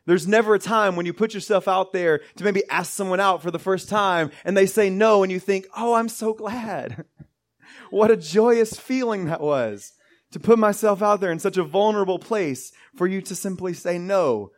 There's 0.07 0.27
never 0.27 0.55
a 0.55 0.59
time 0.59 0.97
when 0.97 1.05
you 1.05 1.13
put 1.13 1.35
yourself 1.35 1.69
out 1.69 1.93
there 1.93 2.21
to 2.37 2.45
maybe 2.45 2.63
ask 2.71 2.93
someone 2.93 3.21
out 3.21 3.43
for 3.43 3.51
the 3.51 3.59
first 3.59 3.89
time 3.89 4.31
and 4.45 4.57
they 4.57 4.67
say 4.67 4.89
no 4.89 5.23
and 5.23 5.31
you 5.31 5.39
think, 5.39 5.67
oh, 5.77 5.95
I'm 5.95 6.09
so 6.09 6.33
glad. 6.33 7.05
what 7.91 8.11
a 8.11 8.17
joyous 8.17 8.79
feeling 8.79 9.27
that 9.27 9.41
was 9.41 9.93
to 10.33 10.41
put 10.41 10.59
myself 10.59 11.03
out 11.03 11.21
there 11.21 11.33
in 11.33 11.39
such 11.39 11.57
a 11.57 11.65
vulnerable 11.65 12.19
place 12.19 12.73
for 12.97 13.07
you 13.07 13.21
to 13.23 13.35
simply 13.35 13.75
say 13.75 13.99
no 13.99 14.53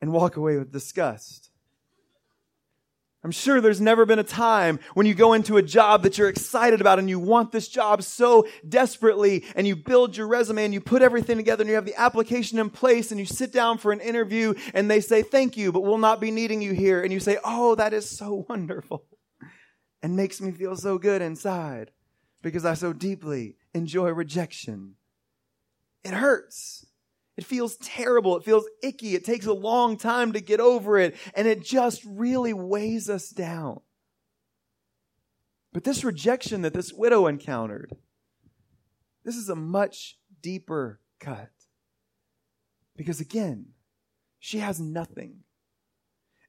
and 0.00 0.12
walk 0.12 0.36
away 0.36 0.56
with 0.56 0.72
disgust. 0.72 1.51
I'm 3.24 3.30
sure 3.30 3.60
there's 3.60 3.80
never 3.80 4.04
been 4.04 4.18
a 4.18 4.24
time 4.24 4.80
when 4.94 5.06
you 5.06 5.14
go 5.14 5.32
into 5.32 5.56
a 5.56 5.62
job 5.62 6.02
that 6.02 6.18
you're 6.18 6.28
excited 6.28 6.80
about 6.80 6.98
and 6.98 7.08
you 7.08 7.20
want 7.20 7.52
this 7.52 7.68
job 7.68 8.02
so 8.02 8.48
desperately 8.68 9.44
and 9.54 9.64
you 9.64 9.76
build 9.76 10.16
your 10.16 10.26
resume 10.26 10.64
and 10.64 10.74
you 10.74 10.80
put 10.80 11.02
everything 11.02 11.36
together 11.36 11.62
and 11.62 11.68
you 11.68 11.76
have 11.76 11.84
the 11.84 11.94
application 11.94 12.58
in 12.58 12.68
place 12.68 13.12
and 13.12 13.20
you 13.20 13.26
sit 13.26 13.52
down 13.52 13.78
for 13.78 13.92
an 13.92 14.00
interview 14.00 14.54
and 14.74 14.90
they 14.90 15.00
say, 15.00 15.22
thank 15.22 15.56
you, 15.56 15.70
but 15.70 15.84
we'll 15.84 15.98
not 15.98 16.20
be 16.20 16.32
needing 16.32 16.60
you 16.60 16.72
here. 16.72 17.00
And 17.00 17.12
you 17.12 17.20
say, 17.20 17.38
oh, 17.44 17.76
that 17.76 17.92
is 17.92 18.10
so 18.10 18.44
wonderful 18.48 19.04
and 20.02 20.16
makes 20.16 20.40
me 20.40 20.50
feel 20.50 20.74
so 20.74 20.98
good 20.98 21.22
inside 21.22 21.92
because 22.42 22.64
I 22.64 22.74
so 22.74 22.92
deeply 22.92 23.54
enjoy 23.72 24.10
rejection. 24.10 24.96
It 26.02 26.12
hurts. 26.12 26.86
It 27.36 27.44
feels 27.44 27.76
terrible. 27.76 28.36
It 28.36 28.44
feels 28.44 28.68
icky. 28.82 29.14
It 29.14 29.24
takes 29.24 29.46
a 29.46 29.52
long 29.52 29.96
time 29.96 30.32
to 30.32 30.40
get 30.40 30.60
over 30.60 30.98
it. 30.98 31.16
And 31.34 31.48
it 31.48 31.62
just 31.62 32.04
really 32.04 32.52
weighs 32.52 33.08
us 33.08 33.30
down. 33.30 33.80
But 35.72 35.84
this 35.84 36.04
rejection 36.04 36.62
that 36.62 36.74
this 36.74 36.92
widow 36.92 37.26
encountered, 37.26 37.96
this 39.24 39.36
is 39.36 39.48
a 39.48 39.56
much 39.56 40.18
deeper 40.42 41.00
cut. 41.18 41.50
Because 42.96 43.20
again, 43.20 43.68
she 44.38 44.58
has 44.58 44.78
nothing. 44.78 45.44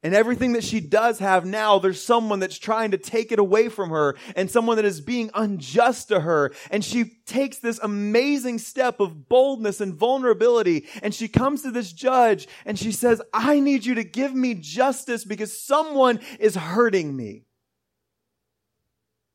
And 0.04 0.14
everything 0.14 0.52
that 0.54 0.66
she 0.66 0.82
does 0.82 1.20
have 1.20 1.46
now, 1.46 1.80
there's 1.80 2.04
someone 2.04 2.40
that's 2.40 2.60
trying 2.60 2.92
to 2.92 2.98
take 2.98 3.32
it 3.32 3.40
away 3.40 3.70
from 3.70 3.90
her 3.90 4.18
and 4.36 4.52
someone 4.52 4.76
that 4.76 4.84
is 4.84 5.00
being 5.00 5.32
unjust 5.34 6.10
to 6.10 6.20
her. 6.20 6.54
And 6.70 6.84
she 6.84 7.06
takes 7.26 7.60
this 7.60 7.80
amazing 7.82 8.60
step 8.60 9.00
of 9.00 9.30
boldness 9.30 9.80
and 9.80 9.96
vulnerability. 9.96 10.88
And 11.02 11.16
she 11.16 11.30
comes 11.30 11.62
to 11.62 11.72
this 11.72 11.94
judge 11.94 12.50
and 12.66 12.78
she 12.78 12.92
says, 12.92 13.22
I 13.34 13.62
need 13.62 13.86
you 13.86 13.96
to 13.96 14.04
give 14.04 14.36
me 14.36 14.56
justice 14.56 15.24
because 15.24 15.58
someone 15.58 16.20
is 16.38 16.56
hurting 16.56 17.16
me. 17.16 17.46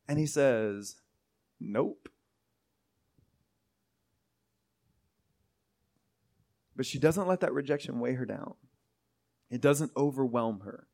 And 0.07 0.19
he 0.19 0.27
says, 0.27 0.97
Nope. 1.59 2.11
But 6.77 6.87
she 6.87 6.99
doesn't 6.99 7.27
let 7.27 7.41
that 7.41 7.55
rejection 7.55 7.99
weigh 8.01 8.15
her 8.15 8.27
down. 8.27 8.55
It 9.51 9.61
doesn't 9.61 9.93
overwhelm 9.97 10.61
her. 10.61 10.87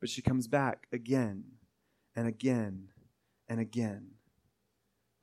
But 0.00 0.10
she 0.10 0.22
comes 0.22 0.46
back 0.46 0.86
again 0.92 1.44
and 2.14 2.28
again 2.28 2.88
and 3.48 3.60
again. 3.60 4.08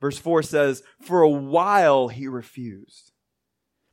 Verse 0.00 0.18
4 0.18 0.42
says, 0.42 0.82
For 1.00 1.22
a 1.22 1.28
while 1.28 2.08
he 2.08 2.26
refused. 2.28 3.12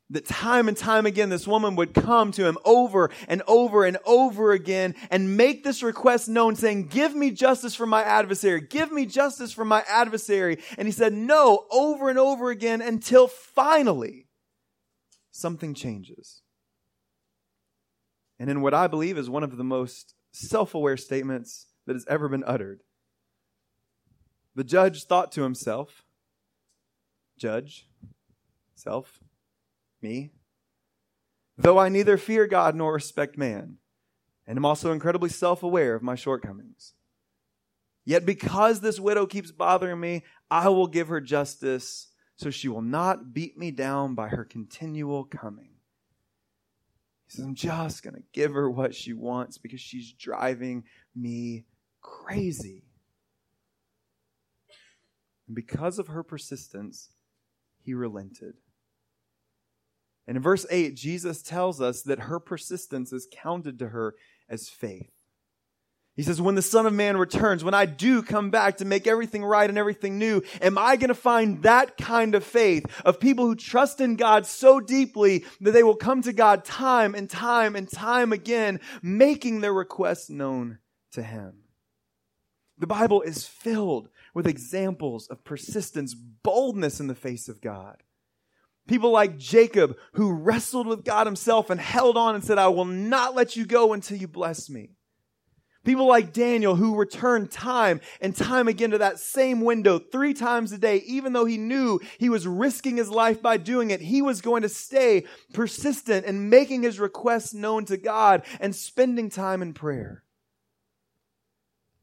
That 0.09 0.25
time 0.25 0.67
and 0.67 0.75
time 0.75 1.05
again, 1.05 1.29
this 1.29 1.47
woman 1.47 1.77
would 1.77 1.93
come 1.93 2.33
to 2.33 2.45
him 2.45 2.57
over 2.65 3.09
and 3.29 3.41
over 3.47 3.85
and 3.85 3.97
over 4.05 4.51
again 4.51 4.93
and 5.09 5.37
make 5.37 5.63
this 5.63 5.81
request 5.81 6.27
known, 6.27 6.57
saying, 6.57 6.87
Give 6.87 7.15
me 7.15 7.31
justice 7.31 7.73
for 7.75 7.85
my 7.85 8.03
adversary. 8.03 8.59
Give 8.59 8.91
me 8.91 9.05
justice 9.05 9.53
for 9.53 9.63
my 9.63 9.85
adversary. 9.87 10.57
And 10.77 10.85
he 10.85 10.91
said, 10.91 11.13
No, 11.13 11.65
over 11.71 12.09
and 12.09 12.19
over 12.19 12.49
again 12.49 12.81
until 12.81 13.29
finally 13.29 14.27
something 15.31 15.73
changes. 15.73 16.41
And 18.41 18.49
in 18.49 18.61
what 18.61 18.73
I 18.73 18.87
believe 18.87 19.19
is 19.19 19.29
one 19.29 19.43
of 19.43 19.55
the 19.55 19.63
most 19.63 20.15
self 20.31 20.73
aware 20.73 20.97
statements 20.97 21.67
that 21.85 21.93
has 21.93 22.07
ever 22.09 22.27
been 22.27 22.43
uttered, 22.43 22.81
the 24.55 24.63
judge 24.63 25.03
thought 25.03 25.31
to 25.33 25.43
himself, 25.43 26.03
Judge, 27.37 27.87
self, 28.73 29.19
me, 30.01 30.31
though 31.55 31.77
I 31.77 31.89
neither 31.89 32.17
fear 32.17 32.47
God 32.47 32.73
nor 32.73 32.93
respect 32.93 33.37
man, 33.37 33.77
and 34.47 34.57
am 34.57 34.65
also 34.65 34.91
incredibly 34.91 35.29
self 35.29 35.61
aware 35.61 35.93
of 35.93 36.01
my 36.01 36.15
shortcomings. 36.15 36.93
Yet 38.05 38.25
because 38.25 38.81
this 38.81 38.99
widow 38.99 39.27
keeps 39.27 39.51
bothering 39.51 39.99
me, 39.99 40.23
I 40.49 40.69
will 40.69 40.87
give 40.87 41.09
her 41.09 41.21
justice 41.21 42.07
so 42.37 42.49
she 42.49 42.67
will 42.67 42.81
not 42.81 43.35
beat 43.35 43.55
me 43.55 43.69
down 43.69 44.15
by 44.15 44.29
her 44.29 44.43
continual 44.43 45.25
coming. 45.25 45.70
He 47.31 47.37
says, 47.37 47.45
I'm 47.45 47.55
just 47.55 48.03
going 48.03 48.15
to 48.15 48.23
give 48.33 48.53
her 48.53 48.69
what 48.69 48.93
she 48.93 49.13
wants 49.13 49.57
because 49.57 49.79
she's 49.79 50.11
driving 50.11 50.83
me 51.15 51.65
crazy. 52.01 52.83
And 55.47 55.55
because 55.55 55.97
of 55.97 56.07
her 56.07 56.23
persistence, 56.23 57.09
he 57.79 57.93
relented. 57.93 58.55
And 60.27 60.35
in 60.35 60.43
verse 60.43 60.65
8, 60.69 60.95
Jesus 60.95 61.41
tells 61.41 61.79
us 61.79 62.01
that 62.01 62.19
her 62.19 62.39
persistence 62.39 63.13
is 63.13 63.29
counted 63.31 63.79
to 63.79 63.89
her 63.89 64.15
as 64.49 64.67
faith. 64.67 65.20
He 66.15 66.23
says, 66.23 66.41
when 66.41 66.55
the 66.55 66.61
Son 66.61 66.85
of 66.85 66.93
Man 66.93 67.15
returns, 67.15 67.63
when 67.63 67.73
I 67.73 67.85
do 67.85 68.21
come 68.21 68.49
back 68.49 68.77
to 68.77 68.85
make 68.85 69.07
everything 69.07 69.45
right 69.45 69.69
and 69.69 69.77
everything 69.77 70.17
new, 70.17 70.41
am 70.61 70.77
I 70.77 70.97
going 70.97 71.07
to 71.07 71.15
find 71.15 71.63
that 71.63 71.95
kind 71.97 72.35
of 72.35 72.43
faith 72.43 72.85
of 73.05 73.19
people 73.19 73.45
who 73.45 73.55
trust 73.55 74.01
in 74.01 74.17
God 74.17 74.45
so 74.45 74.81
deeply 74.81 75.45
that 75.61 75.71
they 75.71 75.83
will 75.83 75.95
come 75.95 76.21
to 76.23 76.33
God 76.33 76.65
time 76.65 77.15
and 77.15 77.29
time 77.29 77.77
and 77.77 77.89
time 77.89 78.33
again, 78.33 78.81
making 79.01 79.61
their 79.61 79.73
requests 79.73 80.29
known 80.29 80.79
to 81.13 81.23
Him? 81.23 81.63
The 82.77 82.87
Bible 82.87 83.21
is 83.21 83.47
filled 83.47 84.09
with 84.33 84.47
examples 84.47 85.27
of 85.27 85.45
persistence, 85.45 86.13
boldness 86.13 86.99
in 86.99 87.07
the 87.07 87.15
face 87.15 87.47
of 87.47 87.61
God. 87.61 88.03
People 88.87 89.11
like 89.11 89.37
Jacob 89.37 89.95
who 90.13 90.33
wrestled 90.33 90.87
with 90.87 91.05
God 91.05 91.25
himself 91.25 91.69
and 91.69 91.79
held 91.79 92.17
on 92.17 92.35
and 92.35 92.43
said, 92.43 92.57
I 92.57 92.67
will 92.67 92.85
not 92.85 93.35
let 93.35 93.55
you 93.55 93.65
go 93.65 93.93
until 93.93 94.17
you 94.17 94.27
bless 94.27 94.69
me. 94.69 94.97
People 95.83 96.05
like 96.07 96.31
Daniel 96.31 96.75
who 96.75 96.95
returned 96.95 97.49
time 97.49 98.01
and 98.19 98.35
time 98.35 98.67
again 98.67 98.91
to 98.91 98.99
that 98.99 99.19
same 99.19 99.61
window 99.61 99.97
three 99.97 100.33
times 100.33 100.71
a 100.71 100.77
day, 100.77 100.97
even 101.07 101.33
though 101.33 101.45
he 101.45 101.57
knew 101.57 101.99
he 102.19 102.29
was 102.29 102.47
risking 102.47 102.97
his 102.97 103.09
life 103.09 103.41
by 103.41 103.57
doing 103.57 103.89
it, 103.89 103.99
he 103.99 104.21
was 104.21 104.41
going 104.41 104.61
to 104.61 104.69
stay 104.69 105.23
persistent 105.53 106.25
in 106.27 106.49
making 106.49 106.83
his 106.83 106.99
requests 106.99 107.53
known 107.53 107.85
to 107.85 107.97
God 107.97 108.43
and 108.59 108.75
spending 108.75 109.29
time 109.29 109.63
in 109.63 109.73
prayer. 109.73 110.23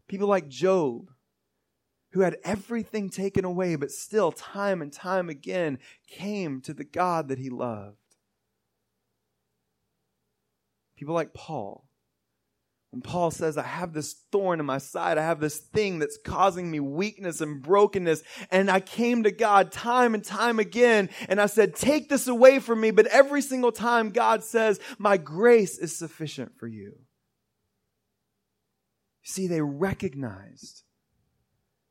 People 0.08 0.26
like 0.26 0.48
Job 0.48 1.10
who 2.12 2.20
had 2.22 2.38
everything 2.42 3.10
taken 3.10 3.44
away, 3.44 3.76
but 3.76 3.92
still 3.92 4.32
time 4.32 4.82
and 4.82 4.92
time 4.92 5.28
again 5.28 5.78
came 6.08 6.60
to 6.62 6.74
the 6.74 6.82
God 6.82 7.28
that 7.28 7.38
he 7.38 7.48
loved. 7.48 7.96
People 10.96 11.14
like 11.14 11.32
Paul 11.32 11.87
when 12.90 13.02
Paul 13.02 13.30
says, 13.30 13.58
I 13.58 13.64
have 13.64 13.92
this 13.92 14.14
thorn 14.32 14.60
in 14.60 14.66
my 14.66 14.78
side, 14.78 15.18
I 15.18 15.22
have 15.22 15.40
this 15.40 15.58
thing 15.58 15.98
that's 15.98 16.18
causing 16.24 16.70
me 16.70 16.80
weakness 16.80 17.42
and 17.42 17.62
brokenness, 17.62 18.22
and 18.50 18.70
I 18.70 18.80
came 18.80 19.24
to 19.24 19.30
God 19.30 19.70
time 19.70 20.14
and 20.14 20.24
time 20.24 20.58
again, 20.58 21.10
and 21.28 21.38
I 21.38 21.46
said, 21.46 21.74
Take 21.74 22.08
this 22.08 22.26
away 22.26 22.60
from 22.60 22.80
me. 22.80 22.90
But 22.90 23.06
every 23.06 23.42
single 23.42 23.72
time, 23.72 24.10
God 24.10 24.42
says, 24.42 24.80
My 24.98 25.18
grace 25.18 25.76
is 25.76 25.94
sufficient 25.94 26.58
for 26.58 26.66
you. 26.66 26.94
See, 29.22 29.46
they 29.46 29.60
recognized 29.60 30.84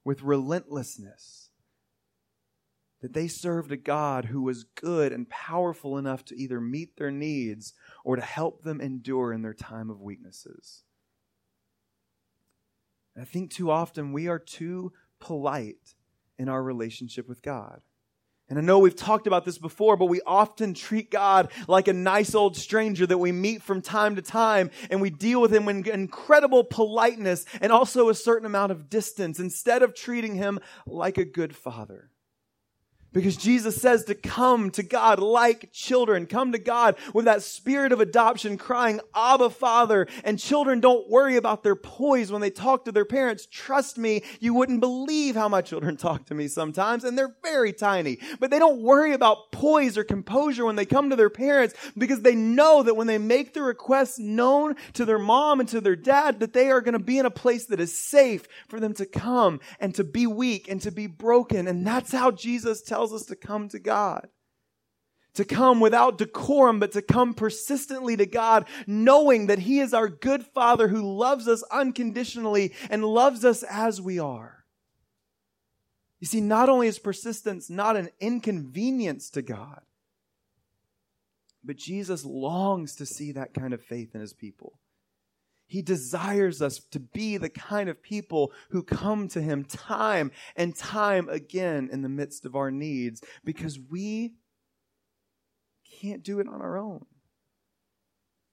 with 0.03 0.23
relentlessness 0.23 1.51
that 3.03 3.13
they 3.13 3.27
served 3.27 3.71
a 3.71 3.77
God 3.77 4.25
who 4.25 4.41
was 4.41 4.63
good 4.63 5.11
and 5.11 5.29
powerful 5.29 5.99
enough 5.99 6.25
to 6.25 6.35
either 6.35 6.59
meet 6.59 6.97
their 6.97 7.11
needs 7.11 7.73
or 8.03 8.15
to 8.15 8.21
help 8.23 8.63
them 8.63 8.81
endure 8.81 9.31
in 9.31 9.43
their 9.43 9.53
time 9.53 9.91
of 9.91 10.01
weaknesses. 10.01 10.83
I 13.19 13.25
think 13.25 13.51
too 13.51 13.71
often 13.71 14.13
we 14.13 14.27
are 14.27 14.39
too 14.39 14.93
polite 15.19 15.95
in 16.37 16.49
our 16.49 16.61
relationship 16.61 17.27
with 17.27 17.41
God. 17.41 17.81
And 18.49 18.57
I 18.57 18.61
know 18.61 18.79
we've 18.79 18.95
talked 18.95 19.27
about 19.27 19.43
this 19.43 19.57
before, 19.57 19.97
but 19.97 20.05
we 20.05 20.21
often 20.25 20.73
treat 20.73 21.11
God 21.11 21.51
like 21.67 21.89
a 21.89 21.93
nice 21.93 22.33
old 22.33 22.55
stranger 22.55 23.05
that 23.05 23.17
we 23.17 23.33
meet 23.33 23.61
from 23.61 23.81
time 23.81 24.15
to 24.15 24.21
time 24.21 24.71
and 24.89 25.01
we 25.01 25.09
deal 25.09 25.41
with 25.41 25.53
him 25.53 25.65
with 25.65 25.87
incredible 25.87 26.63
politeness 26.63 27.45
and 27.59 27.73
also 27.73 28.07
a 28.07 28.15
certain 28.15 28.45
amount 28.45 28.71
of 28.71 28.89
distance 28.89 29.39
instead 29.39 29.83
of 29.83 29.93
treating 29.93 30.35
him 30.35 30.59
like 30.85 31.17
a 31.17 31.25
good 31.25 31.55
father. 31.55 32.09
Because 33.13 33.37
Jesus 33.37 33.81
says 33.81 34.03
to 34.05 34.15
come 34.15 34.69
to 34.71 34.83
God 34.83 35.19
like 35.19 35.71
children. 35.71 36.25
Come 36.25 36.51
to 36.51 36.59
God 36.59 36.95
with 37.13 37.25
that 37.25 37.41
spirit 37.41 37.91
of 37.91 38.01
adoption 38.01 38.57
crying, 38.57 38.99
Abba, 39.15 39.49
Father. 39.49 40.07
And 40.23 40.37
children 40.37 40.81
don't 40.81 41.09
worry 41.09 41.37
about 41.37 41.63
their 41.63 41.75
poise 41.75 42.31
when 42.31 42.41
they 42.41 42.49
talk 42.49 42.85
to 42.85 42.91
their 42.91 43.05
parents. 43.05 43.47
Trust 43.49 43.97
me, 43.97 44.23
you 44.39 44.53
wouldn't 44.53 44.81
believe 44.81 45.35
how 45.35 45.47
my 45.47 45.61
children 45.61 45.95
talk 45.97 46.25
to 46.25 46.35
me 46.35 46.47
sometimes. 46.47 47.05
And 47.05 47.17
they're 47.17 47.35
very 47.43 47.71
tiny. 47.71 48.19
But 48.39 48.51
they 48.51 48.59
don't 48.59 48.81
worry 48.81 49.13
about 49.13 49.51
poise 49.51 49.97
or 49.97 50.03
composure 50.03 50.65
when 50.65 50.75
they 50.75 50.85
come 50.85 51.09
to 51.09 51.15
their 51.15 51.29
parents 51.29 51.75
because 51.97 52.21
they 52.21 52.35
know 52.35 52.83
that 52.83 52.95
when 52.95 53.07
they 53.07 53.17
make 53.17 53.53
the 53.53 53.63
requests 53.63 54.19
known 54.19 54.75
to 54.93 55.05
their 55.05 55.19
mom 55.19 55.61
and 55.61 55.69
to 55.69 55.79
their 55.79 55.95
dad, 55.95 56.41
that 56.41 56.53
they 56.53 56.69
are 56.69 56.81
going 56.81 56.93
to 56.93 56.99
be 56.99 57.17
in 57.17 57.25
a 57.25 57.31
place 57.31 57.65
that 57.65 57.79
is 57.79 57.97
safe 57.97 58.47
for 58.67 58.79
them 58.79 58.93
to 58.95 59.05
come 59.05 59.59
and 59.79 59.95
to 59.95 60.03
be 60.03 60.27
weak 60.27 60.67
and 60.67 60.81
to 60.81 60.91
be 60.91 61.07
broken. 61.07 61.67
And 61.67 61.87
that's 61.87 62.11
how 62.11 62.31
Jesus 62.31 62.81
tells 62.81 62.96
tells 62.97 63.13
us 63.13 63.27
to 63.27 63.35
come 63.35 63.69
to 63.69 63.77
God. 63.77 64.27
To 65.35 65.45
come 65.45 65.79
without 65.79 66.17
decorum, 66.17 66.79
but 66.79 66.93
to 66.93 67.03
come 67.03 67.35
persistently 67.35 68.17
to 68.17 68.25
God, 68.25 68.65
knowing 68.87 69.45
that 69.47 69.59
He 69.59 69.79
is 69.79 69.93
our 69.93 70.07
good 70.07 70.43
Father 70.43 70.87
who 70.87 71.15
loves 71.15 71.47
us 71.47 71.61
unconditionally 71.71 72.73
and 72.89 73.05
loves 73.05 73.45
us 73.45 73.61
as 73.61 74.01
we 74.01 74.17
are. 74.17 74.65
You 76.19 76.25
see, 76.25 76.41
not 76.41 76.69
only 76.69 76.87
is 76.87 76.97
persistence 76.97 77.69
not 77.69 77.97
an 77.97 78.09
inconvenience 78.19 79.29
to 79.29 79.43
God, 79.43 79.81
but 81.63 81.75
Jesus 81.77 82.25
longs 82.25 82.95
to 82.95 83.05
see 83.05 83.31
that 83.33 83.53
kind 83.53 83.75
of 83.75 83.83
faith 83.83 84.15
in 84.15 84.21
His 84.21 84.33
people. 84.33 84.79
He 85.67 85.81
desires 85.81 86.61
us 86.61 86.79
to 86.91 86.99
be 86.99 87.37
the 87.37 87.49
kind 87.49 87.89
of 87.89 88.01
people 88.01 88.51
who 88.69 88.81
come 88.81 89.27
to 89.29 89.41
Him 89.41 89.65
time 89.65 90.31
and 90.55 90.75
time 90.75 91.27
again 91.29 91.89
in 91.91 92.01
the 92.01 92.09
midst 92.09 92.45
of 92.45 92.55
our 92.55 92.71
needs 92.71 93.21
because 93.43 93.77
we 93.77 94.33
can't 96.01 96.23
do 96.23 96.39
it 96.39 96.47
on 96.47 96.61
our 96.61 96.77
own. 96.77 97.05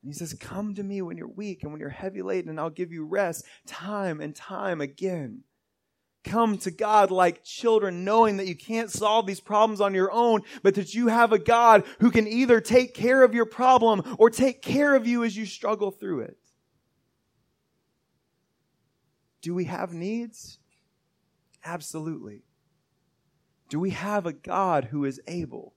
And 0.02 0.12
he 0.12 0.18
says, 0.18 0.34
Come 0.34 0.74
to 0.74 0.82
me 0.82 1.00
when 1.02 1.16
you're 1.16 1.28
weak 1.28 1.62
and 1.62 1.72
when 1.72 1.80
you're 1.80 1.88
heavy 1.88 2.20
laden, 2.20 2.50
and 2.50 2.60
I'll 2.60 2.68
give 2.68 2.92
you 2.92 3.06
rest 3.06 3.44
time 3.66 4.20
and 4.20 4.34
time 4.34 4.80
again. 4.80 5.44
come 6.24 6.56
to 6.58 6.70
God 6.70 7.10
like 7.10 7.44
children, 7.44 8.04
knowing 8.04 8.38
that 8.38 8.46
you 8.46 8.56
can't 8.56 8.90
solve 8.90 9.26
these 9.26 9.40
problems 9.40 9.80
on 9.80 9.94
your 9.94 10.10
own, 10.10 10.40
but 10.62 10.74
that 10.74 10.94
you 10.94 11.08
have 11.08 11.32
a 11.32 11.38
God 11.38 11.84
who 12.00 12.10
can 12.10 12.26
either 12.26 12.60
take 12.60 12.94
care 12.94 13.22
of 13.22 13.34
your 13.34 13.44
problem 13.46 14.16
or 14.18 14.30
take 14.30 14.62
care 14.62 14.94
of 14.94 15.06
you 15.06 15.22
as 15.22 15.36
you 15.36 15.46
struggle 15.46 15.90
through 15.90 16.20
it. 16.20 16.38
Do 19.44 19.52
we 19.52 19.66
have 19.66 19.92
needs? 19.92 20.58
Absolutely. 21.66 22.44
Do 23.68 23.78
we 23.78 23.90
have 23.90 24.24
a 24.24 24.32
God 24.32 24.84
who 24.84 25.04
is 25.04 25.20
able? 25.26 25.74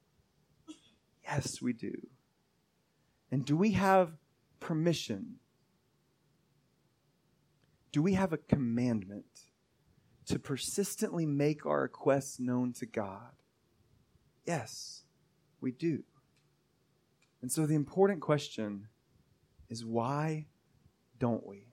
Yes, 1.21 1.61
we 1.61 1.73
do. 1.73 1.91
And 3.29 3.43
do 3.43 3.57
we 3.57 3.71
have 3.71 4.13
permission? 4.61 5.39
Do 7.91 8.01
we 8.01 8.13
have 8.13 8.31
a 8.31 8.37
commandment 8.37 9.25
to 10.27 10.39
persistently 10.39 11.25
make 11.25 11.65
our 11.65 11.81
requests 11.81 12.39
known 12.39 12.71
to 12.71 12.85
God? 12.85 13.33
Yes, 14.45 15.03
we 15.59 15.73
do. 15.73 16.05
And 17.41 17.51
so 17.51 17.65
the 17.65 17.75
important 17.75 18.21
question 18.21 18.87
is 19.67 19.83
why 19.83 20.45
don't 21.19 21.45
we? 21.45 21.66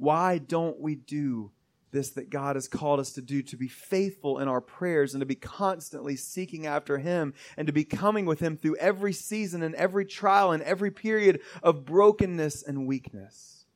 Why 0.00 0.38
don't 0.38 0.80
we 0.80 0.94
do 0.94 1.52
this 1.90 2.08
that 2.12 2.30
God 2.30 2.56
has 2.56 2.68
called 2.68 3.00
us 3.00 3.12
to 3.12 3.20
do, 3.20 3.42
to 3.42 3.56
be 3.56 3.68
faithful 3.68 4.38
in 4.38 4.48
our 4.48 4.62
prayers 4.62 5.12
and 5.12 5.20
to 5.20 5.26
be 5.26 5.34
constantly 5.34 6.16
seeking 6.16 6.66
after 6.66 6.96
Him 6.96 7.34
and 7.58 7.66
to 7.66 7.72
be 7.72 7.84
coming 7.84 8.24
with 8.24 8.40
Him 8.40 8.56
through 8.56 8.76
every 8.76 9.12
season 9.12 9.62
and 9.62 9.74
every 9.74 10.06
trial 10.06 10.52
and 10.52 10.62
every 10.62 10.90
period 10.90 11.42
of 11.62 11.84
brokenness 11.84 12.62
and 12.62 12.86
weakness. 12.86 13.66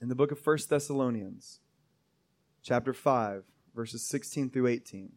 In 0.00 0.08
the 0.08 0.16
book 0.16 0.32
of 0.32 0.44
1 0.44 0.58
Thessalonians, 0.68 1.60
chapter 2.64 2.92
5, 2.92 3.44
verses 3.72 4.04
16 4.04 4.50
through 4.50 4.66
18, 4.66 5.12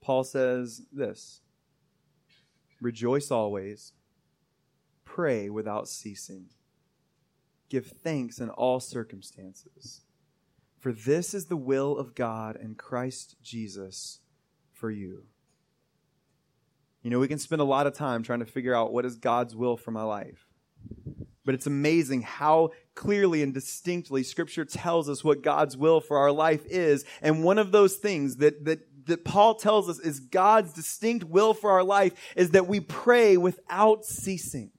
Paul 0.00 0.24
says 0.24 0.82
this 0.92 1.40
Rejoice 2.80 3.30
always, 3.30 3.92
pray 5.20 5.50
without 5.50 5.86
ceasing 5.86 6.46
give 7.68 7.86
thanks 7.86 8.40
in 8.40 8.50
all 8.50 8.80
circumstances. 8.80 10.00
For 10.78 10.92
this 10.92 11.34
is 11.34 11.46
the 11.46 11.56
will 11.56 11.96
of 11.96 12.14
God 12.14 12.56
and 12.56 12.76
Christ 12.76 13.36
Jesus 13.42 14.18
for 14.72 14.90
you. 14.90 15.24
You 17.02 17.10
know, 17.10 17.18
we 17.18 17.28
can 17.28 17.38
spend 17.38 17.60
a 17.60 17.64
lot 17.64 17.86
of 17.86 17.94
time 17.94 18.22
trying 18.22 18.40
to 18.40 18.46
figure 18.46 18.74
out 18.74 18.92
what 18.92 19.06
is 19.06 19.16
God's 19.16 19.54
will 19.54 19.76
for 19.76 19.90
my 19.90 20.02
life. 20.02 20.48
But 21.44 21.54
it's 21.54 21.66
amazing 21.66 22.22
how 22.22 22.70
clearly 22.94 23.42
and 23.42 23.54
distinctly 23.54 24.22
Scripture 24.22 24.64
tells 24.64 25.08
us 25.08 25.22
what 25.22 25.42
God's 25.42 25.76
will 25.76 26.00
for 26.00 26.18
our 26.18 26.32
life 26.32 26.64
is. 26.66 27.04
And 27.22 27.44
one 27.44 27.58
of 27.58 27.72
those 27.72 27.96
things 27.96 28.36
that, 28.36 28.64
that, 28.64 28.80
that 29.06 29.24
Paul 29.24 29.54
tells 29.54 29.88
us 29.88 29.98
is 29.98 30.18
God's 30.18 30.72
distinct 30.72 31.24
will 31.24 31.54
for 31.54 31.70
our 31.70 31.84
life 31.84 32.14
is 32.36 32.50
that 32.50 32.66
we 32.66 32.80
pray 32.80 33.36
without 33.36 34.04
ceasing. 34.04 34.72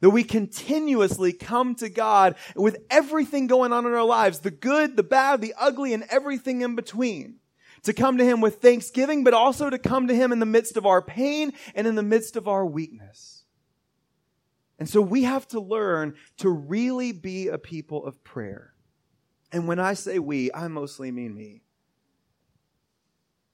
That 0.00 0.10
we 0.10 0.24
continuously 0.24 1.32
come 1.32 1.74
to 1.76 1.88
God 1.88 2.36
with 2.56 2.78
everything 2.90 3.46
going 3.46 3.72
on 3.72 3.86
in 3.86 3.92
our 3.92 4.04
lives, 4.04 4.40
the 4.40 4.50
good, 4.50 4.96
the 4.96 5.02
bad, 5.02 5.40
the 5.40 5.54
ugly, 5.58 5.92
and 5.92 6.04
everything 6.10 6.62
in 6.62 6.74
between. 6.74 7.36
To 7.84 7.92
come 7.92 8.18
to 8.18 8.24
Him 8.24 8.40
with 8.40 8.60
thanksgiving, 8.60 9.24
but 9.24 9.34
also 9.34 9.70
to 9.70 9.78
come 9.78 10.08
to 10.08 10.14
Him 10.14 10.32
in 10.32 10.38
the 10.38 10.46
midst 10.46 10.76
of 10.76 10.84
our 10.86 11.00
pain 11.00 11.52
and 11.74 11.86
in 11.86 11.94
the 11.94 12.02
midst 12.02 12.36
of 12.36 12.46
our 12.46 12.64
weakness. 12.64 13.44
And 14.78 14.88
so 14.88 15.02
we 15.02 15.24
have 15.24 15.46
to 15.48 15.60
learn 15.60 16.14
to 16.38 16.48
really 16.48 17.12
be 17.12 17.48
a 17.48 17.58
people 17.58 18.04
of 18.04 18.24
prayer. 18.24 18.72
And 19.52 19.68
when 19.68 19.78
I 19.78 19.94
say 19.94 20.18
we, 20.18 20.50
I 20.52 20.68
mostly 20.68 21.10
mean 21.10 21.34
me. 21.34 21.62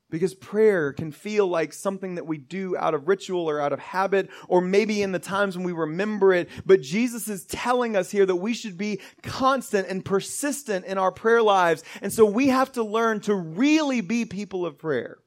Because 0.09 0.35
prayer 0.35 0.93
can 0.93 1.11
feel 1.11 1.49
like 1.49 1.73
something 1.73 2.15
that 2.15 2.27
we 2.27 2.39
do 2.39 2.77
out 2.77 2.95
of 2.95 3.09
ritual 3.09 3.51
or 3.51 3.61
out 3.61 3.73
of 3.73 3.81
habit, 3.81 4.31
or 4.49 4.61
maybe 4.61 5.03
in 5.03 5.11
the 5.11 5.19
times 5.19 5.57
when 5.57 5.67
we 5.67 5.73
remember 5.73 6.33
it. 6.33 6.49
But 6.65 6.81
Jesus 6.81 7.27
is 7.29 7.45
telling 7.45 7.97
us 7.97 8.11
here 8.11 8.25
that 8.25 8.37
we 8.37 8.55
should 8.55 8.79
be 8.79 9.01
constant 9.23 9.89
and 9.89 10.05
persistent 10.05 10.85
in 10.85 10.97
our 10.97 11.11
prayer 11.11 11.43
lives. 11.43 11.83
And 12.03 12.13
so 12.13 12.25
we 12.25 12.49
have 12.49 12.71
to 12.73 12.85
learn 12.85 13.21
to 13.23 13.35
really 13.35 14.01
be 14.01 14.25
people 14.25 14.65
of 14.65 14.79
prayer. 14.79 15.19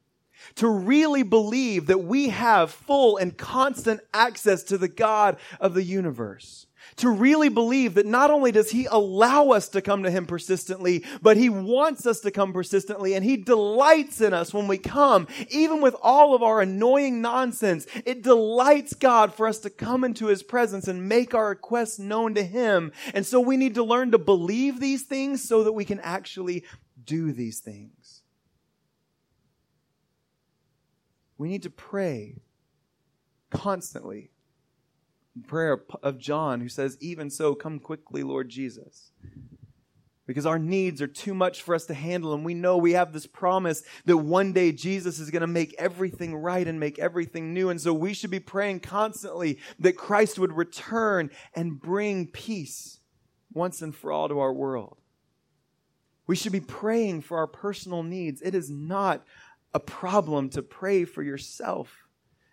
To 0.56 0.70
really 0.70 1.24
believe 1.24 1.88
that 1.88 2.06
we 2.06 2.30
have 2.30 2.72
full 2.72 3.18
and 3.18 3.38
constant 3.38 4.00
access 4.14 4.64
to 4.64 4.78
the 4.78 4.88
God 4.88 5.38
of 5.60 5.74
the 5.74 5.84
universe 5.84 6.66
to 6.98 7.10
really 7.10 7.50
believe 7.50 7.96
that 7.96 8.06
not 8.06 8.32
only 8.32 8.52
does 8.52 8.72
he 8.72 8.86
allow 8.86 9.50
us 9.50 9.70
to 9.70 9.82
come 9.82 10.04
to 10.04 10.12
him 10.12 10.26
persistently, 10.26 11.04
but 11.22 11.38
he 11.38 11.50
wants 11.50 12.06
us 12.06 12.20
to 12.22 12.32
come 12.32 12.54
persistently 12.54 13.14
and 13.14 13.24
he 13.24 13.38
delights 13.38 14.22
in 14.22 14.34
us 14.34 14.54
when 14.54 14.68
we 14.68 14.78
come, 14.78 15.28
even 15.50 15.82
with 15.82 15.96
all 16.02 16.36
of 16.36 16.44
our 16.44 16.62
annoying 16.62 17.22
nonsense. 17.22 17.88
It 18.06 18.22
delights 18.22 18.94
God 18.94 19.34
for 19.34 19.48
us 19.48 19.60
to 19.60 19.70
come 19.70 20.04
into 20.04 20.28
his 20.28 20.44
presence 20.44 20.88
and 20.88 21.08
make 21.08 21.34
our 21.34 21.50
requests 21.50 22.00
known 22.00 22.36
to 22.36 22.44
him. 22.44 22.92
And 23.14 23.26
so 23.26 23.40
we 23.40 23.58
need 23.58 23.76
to 23.76 23.84
learn 23.84 24.12
to 24.12 24.18
believe 24.18 24.80
these 24.80 25.04
things 25.04 25.48
so 25.48 25.64
that 25.64 25.74
we 25.74 25.86
can 25.86 26.00
actually 26.00 26.64
do 27.06 27.32
these 27.32 27.60
things. 27.60 28.22
We 31.38 31.48
need 31.48 31.64
to 31.64 31.70
pray 31.70 32.36
constantly 33.50 34.30
prayer 35.48 35.84
of 36.04 36.18
John 36.18 36.62
who 36.62 36.70
says, 36.70 36.98
Even 37.00 37.30
so, 37.30 37.56
come 37.56 37.80
quickly, 37.80 38.24
Lord 38.24 38.50
Jesus. 38.50 39.12
Because 40.26 40.46
our 40.46 40.60
needs 40.60 41.02
are 41.02 41.08
too 41.08 41.34
much 41.34 41.64
for 41.64 41.74
us 41.74 41.88
to 41.88 41.96
handle, 41.96 42.36
and 42.36 42.46
we 42.46 42.54
know 42.54 42.78
we 42.78 42.92
have 42.94 43.14
this 43.14 43.26
promise 43.26 43.82
that 44.06 44.18
one 44.18 44.54
day 44.54 44.72
Jesus 44.72 45.18
is 45.18 45.32
going 45.32 45.42
to 45.42 45.48
make 45.48 45.74
everything 45.80 46.36
right 46.36 46.68
and 46.68 46.80
make 46.80 47.00
everything 47.00 47.52
new. 47.52 47.70
And 47.70 47.82
so 47.82 47.94
we 47.94 48.14
should 48.14 48.30
be 48.30 48.40
praying 48.40 48.82
constantly 48.82 49.58
that 49.80 49.98
Christ 49.98 50.38
would 50.38 50.54
return 50.54 51.32
and 51.56 51.80
bring 51.80 52.28
peace 52.28 53.00
once 53.52 53.82
and 53.82 53.96
for 53.96 54.12
all 54.12 54.30
to 54.30 54.40
our 54.40 54.54
world. 54.54 54.98
We 56.28 56.36
should 56.36 56.52
be 56.52 56.60
praying 56.60 57.22
for 57.22 57.40
our 57.40 57.48
personal 57.48 58.04
needs. 58.04 58.40
It 58.44 58.54
is 58.54 58.70
not 58.70 59.26
a 59.74 59.80
problem 59.80 60.50
to 60.52 60.62
pray 60.62 61.06
for 61.06 61.24
yourself. 61.24 62.09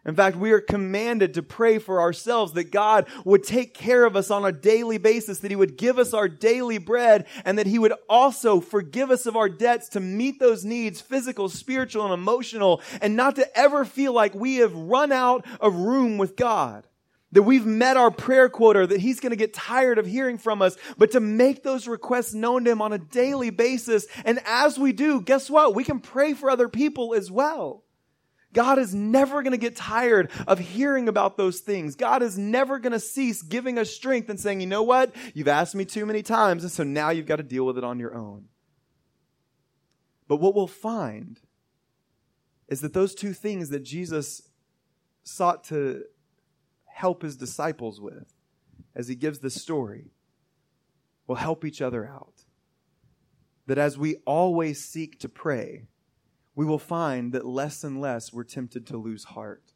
In 0.07 0.15
fact, 0.15 0.37
we 0.37 0.53
are 0.53 0.61
commanded 0.61 1.35
to 1.35 1.43
pray 1.43 1.79
for 1.79 2.01
ourselves 2.01 2.53
that 2.53 2.71
God 2.71 3.09
would 3.25 3.43
take 3.43 3.75
care 3.75 4.05
of 4.05 4.15
us 4.15 4.31
on 4.31 4.45
a 4.45 4.53
daily 4.53 4.99
basis, 4.99 5.41
that 5.41 5.51
He 5.51 5.57
would 5.57 5.77
give 5.77 5.99
us 5.99 6.15
our 6.15 6.29
daily 6.29 6.79
bread, 6.79 7.27
and 7.45 7.59
that 7.59 7.67
He 7.67 7.81
would 7.81 7.93
also 8.09 8.61
forgive 8.61 9.11
us 9.11 9.27
of 9.27 9.37
our 9.37 9.49
debts 9.49 9.89
to 9.91 10.01
meet 10.01 10.39
those 10.39 10.65
needs, 10.65 11.01
physical, 11.01 11.49
spiritual, 11.49 12.05
and 12.05 12.15
emotional, 12.15 12.81
and 13.03 13.17
not 13.17 13.35
to 13.37 13.59
ever 13.59 13.85
feel 13.85 14.13
like 14.13 14.33
we 14.33 14.57
have 14.57 14.75
run 14.75 15.11
out 15.11 15.45
of 15.61 15.75
room 15.75 16.19
with 16.19 16.37
God. 16.37 16.87
That 17.33 17.43
we've 17.43 17.67
met 17.67 17.97
our 17.97 18.13
prayer 18.13 18.49
quota, 18.49 18.87
that 18.87 19.01
He's 19.01 19.19
going 19.19 19.31
to 19.31 19.37
get 19.37 19.53
tired 19.53 19.99
of 19.99 20.07
hearing 20.07 20.39
from 20.39 20.63
us, 20.63 20.77
but 20.97 21.11
to 21.11 21.21
make 21.21 21.65
those 21.65 21.89
requests 21.89 22.33
known 22.33 22.65
to 22.65 22.71
Him 22.71 22.81
on 22.81 22.93
a 22.93 22.99
daily 22.99 23.51
basis. 23.51 24.07
And 24.25 24.39
as 24.47 24.79
we 24.79 24.93
do, 24.93 25.21
guess 25.21 25.51
what? 25.51 25.75
We 25.75 25.83
can 25.83 25.99
pray 25.99 26.33
for 26.33 26.49
other 26.49 26.69
people 26.69 27.13
as 27.13 27.29
well. 27.29 27.83
God 28.53 28.79
is 28.79 28.95
never 28.95 29.43
going 29.43 29.53
to 29.53 29.59
get 29.59 29.77
tired 29.77 30.31
of 30.47 30.59
hearing 30.59 31.09
about 31.09 31.37
those 31.37 31.61
things. 31.61 31.95
God 31.95 32.23
is 32.23 32.39
never 32.39 32.79
going 32.79 32.93
to 32.93 33.01
cease 33.01 33.43
giving 33.43 33.79
us 33.79 33.91
strength 33.91 34.31
and 34.31 34.41
saying, 34.41 34.61
you 34.61 34.67
know 34.67 34.83
what? 34.83 35.15
You've 35.35 35.49
asked 35.49 35.75
me 35.75 35.85
too 35.85 36.07
many 36.07 36.23
times, 36.23 36.63
and 36.63 36.73
so 36.73 36.83
now 36.83 37.11
you've 37.11 37.27
got 37.27 37.37
to 37.37 37.43
deal 37.43 37.67
with 37.67 37.77
it 37.77 37.85
on 37.85 37.99
your 37.99 38.15
own. 38.15 38.47
But 40.29 40.37
what 40.37 40.55
we'll 40.55 40.67
find 40.67 41.39
is 42.69 42.81
that 42.81 42.95
those 42.95 43.15
two 43.15 43.33
things 43.33 43.69
that 43.69 43.85
Jesus 43.85 44.43
sought 45.23 45.65
to 45.65 46.05
help 46.87 47.23
his 47.23 47.37
disciples 47.37 48.01
with 48.01 48.33
as 48.95 49.09
he 49.09 49.15
gives 49.15 49.41
this 49.41 49.61
story 49.61 50.13
will 51.27 51.37
help 51.37 51.65
each 51.65 51.83
other 51.83 52.07
out. 52.07 52.45
That 53.67 53.79
as 53.79 53.99
we 53.99 54.17
always 54.25 54.83
seek 54.83 55.21
to 55.21 55.29
pray, 55.29 55.89
we 56.57 56.65
will 56.65 56.79
find 56.81 57.33
that 57.33 57.47
less 57.47 57.85
and 57.85 58.01
less 58.01 58.33
we're 58.33 58.43
tempted 58.43 58.87
to 58.89 58.97
lose 58.97 59.25
heart. 59.25 59.73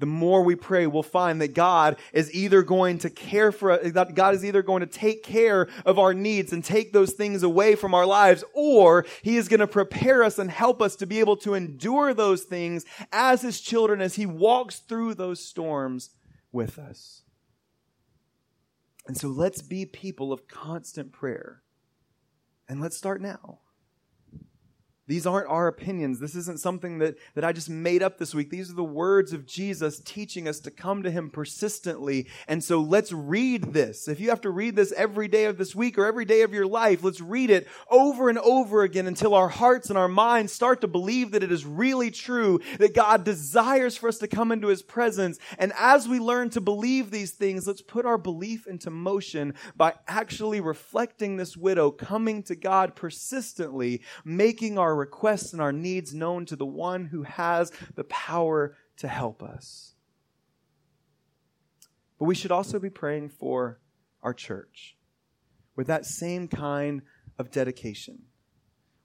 The 0.00 0.06
more 0.06 0.42
we 0.42 0.54
pray, 0.54 0.86
we'll 0.86 1.02
find 1.02 1.40
that 1.40 1.54
God 1.54 1.96
is 2.12 2.32
either 2.32 2.62
going 2.62 2.98
to 2.98 3.10
care 3.10 3.50
for 3.50 3.72
us, 3.72 3.92
that 3.92 4.14
God 4.14 4.34
is 4.34 4.44
either 4.44 4.62
going 4.62 4.80
to 4.80 4.86
take 4.86 5.24
care 5.24 5.68
of 5.84 5.98
our 5.98 6.14
needs 6.14 6.52
and 6.52 6.62
take 6.62 6.92
those 6.92 7.14
things 7.14 7.42
away 7.42 7.74
from 7.74 7.94
our 7.94 8.06
lives, 8.06 8.44
or 8.54 9.06
He 9.22 9.36
is 9.36 9.48
going 9.48 9.60
to 9.60 9.66
prepare 9.66 10.22
us 10.22 10.38
and 10.38 10.50
help 10.50 10.80
us 10.82 10.94
to 10.96 11.06
be 11.06 11.18
able 11.18 11.36
to 11.38 11.54
endure 11.54 12.14
those 12.14 12.42
things 12.42 12.84
as 13.12 13.42
His 13.42 13.60
children 13.60 14.00
as 14.00 14.14
He 14.14 14.26
walks 14.26 14.78
through 14.78 15.14
those 15.14 15.44
storms 15.44 16.10
with 16.52 16.78
us. 16.78 17.22
And 19.08 19.16
so 19.16 19.28
let's 19.28 19.62
be 19.62 19.84
people 19.84 20.32
of 20.32 20.46
constant 20.46 21.12
prayer. 21.12 21.62
And 22.68 22.80
let's 22.80 22.96
start 22.96 23.20
now. 23.20 23.60
These 25.08 25.26
aren't 25.26 25.48
our 25.48 25.68
opinions. 25.68 26.20
This 26.20 26.34
isn't 26.34 26.60
something 26.60 26.98
that, 26.98 27.16
that 27.34 27.42
I 27.42 27.52
just 27.52 27.70
made 27.70 28.02
up 28.02 28.18
this 28.18 28.34
week. 28.34 28.50
These 28.50 28.70
are 28.70 28.74
the 28.74 28.84
words 28.84 29.32
of 29.32 29.46
Jesus 29.46 30.00
teaching 30.00 30.46
us 30.46 30.60
to 30.60 30.70
come 30.70 31.02
to 31.02 31.10
Him 31.10 31.30
persistently. 31.30 32.26
And 32.46 32.62
so 32.62 32.80
let's 32.80 33.10
read 33.10 33.72
this. 33.72 34.06
If 34.06 34.20
you 34.20 34.28
have 34.28 34.42
to 34.42 34.50
read 34.50 34.76
this 34.76 34.92
every 34.92 35.26
day 35.26 35.46
of 35.46 35.56
this 35.56 35.74
week 35.74 35.96
or 35.96 36.04
every 36.04 36.26
day 36.26 36.42
of 36.42 36.52
your 36.52 36.66
life, 36.66 37.02
let's 37.02 37.22
read 37.22 37.48
it 37.48 37.66
over 37.90 38.28
and 38.28 38.38
over 38.40 38.82
again 38.82 39.06
until 39.06 39.34
our 39.34 39.48
hearts 39.48 39.88
and 39.88 39.98
our 39.98 40.08
minds 40.08 40.52
start 40.52 40.82
to 40.82 40.86
believe 40.86 41.30
that 41.30 41.42
it 41.42 41.50
is 41.50 41.64
really 41.64 42.10
true, 42.10 42.60
that 42.78 42.94
God 42.94 43.24
desires 43.24 43.96
for 43.96 44.08
us 44.08 44.18
to 44.18 44.28
come 44.28 44.52
into 44.52 44.68
His 44.68 44.82
presence. 44.82 45.38
And 45.58 45.72
as 45.78 46.06
we 46.06 46.18
learn 46.18 46.50
to 46.50 46.60
believe 46.60 47.10
these 47.10 47.30
things, 47.30 47.66
let's 47.66 47.80
put 47.80 48.04
our 48.04 48.18
belief 48.18 48.66
into 48.66 48.90
motion 48.90 49.54
by 49.74 49.94
actually 50.06 50.60
reflecting 50.60 51.38
this 51.38 51.56
widow, 51.56 51.90
coming 51.90 52.42
to 52.42 52.54
God 52.54 52.94
persistently, 52.94 54.02
making 54.22 54.76
our 54.76 54.97
requests 54.98 55.52
and 55.52 55.62
our 55.62 55.72
needs 55.72 56.14
known 56.14 56.44
to 56.46 56.56
the 56.56 56.66
one 56.66 57.06
who 57.06 57.22
has 57.22 57.72
the 57.94 58.04
power 58.04 58.76
to 58.98 59.08
help 59.08 59.42
us. 59.42 59.94
But 62.18 62.26
we 62.26 62.34
should 62.34 62.52
also 62.52 62.78
be 62.78 62.90
praying 62.90 63.30
for 63.30 63.80
our 64.22 64.34
church 64.34 64.96
with 65.76 65.86
that 65.86 66.04
same 66.04 66.48
kind 66.48 67.02
of 67.38 67.50
dedication, 67.50 68.22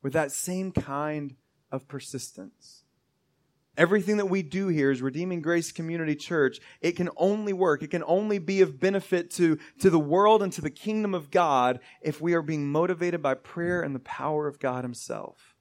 with 0.02 0.14
that 0.14 0.32
same 0.32 0.72
kind 0.72 1.36
of 1.72 1.88
persistence. 1.88 2.84
Everything 3.76 4.18
that 4.18 4.28
we 4.28 4.44
do 4.44 4.68
here 4.68 4.92
is 4.92 5.02
Redeeming 5.02 5.42
Grace 5.42 5.72
Community 5.72 6.16
Church. 6.16 6.60
It 6.80 6.92
can 6.92 7.10
only 7.18 7.54
work. 7.54 7.82
It 7.82 7.90
can 7.90 8.04
only 8.06 8.38
be 8.38 8.62
of 8.62 8.80
benefit 8.80 9.32
to, 9.32 9.58
to 9.80 9.90
the 9.90 10.00
world 10.00 10.44
and 10.44 10.54
to 10.54 10.62
the 10.62 10.70
kingdom 10.70 11.16
of 11.16 11.32
God 11.32 11.80
if 12.02 12.22
we 12.22 12.36
are 12.36 12.44
being 12.44 12.72
motivated 12.72 13.24
by 13.24 13.34
prayer 13.34 13.82
and 13.82 13.96
the 13.96 14.00
power 14.00 14.48
of 14.48 14.60
God 14.60 14.84
Himself. 14.84 15.53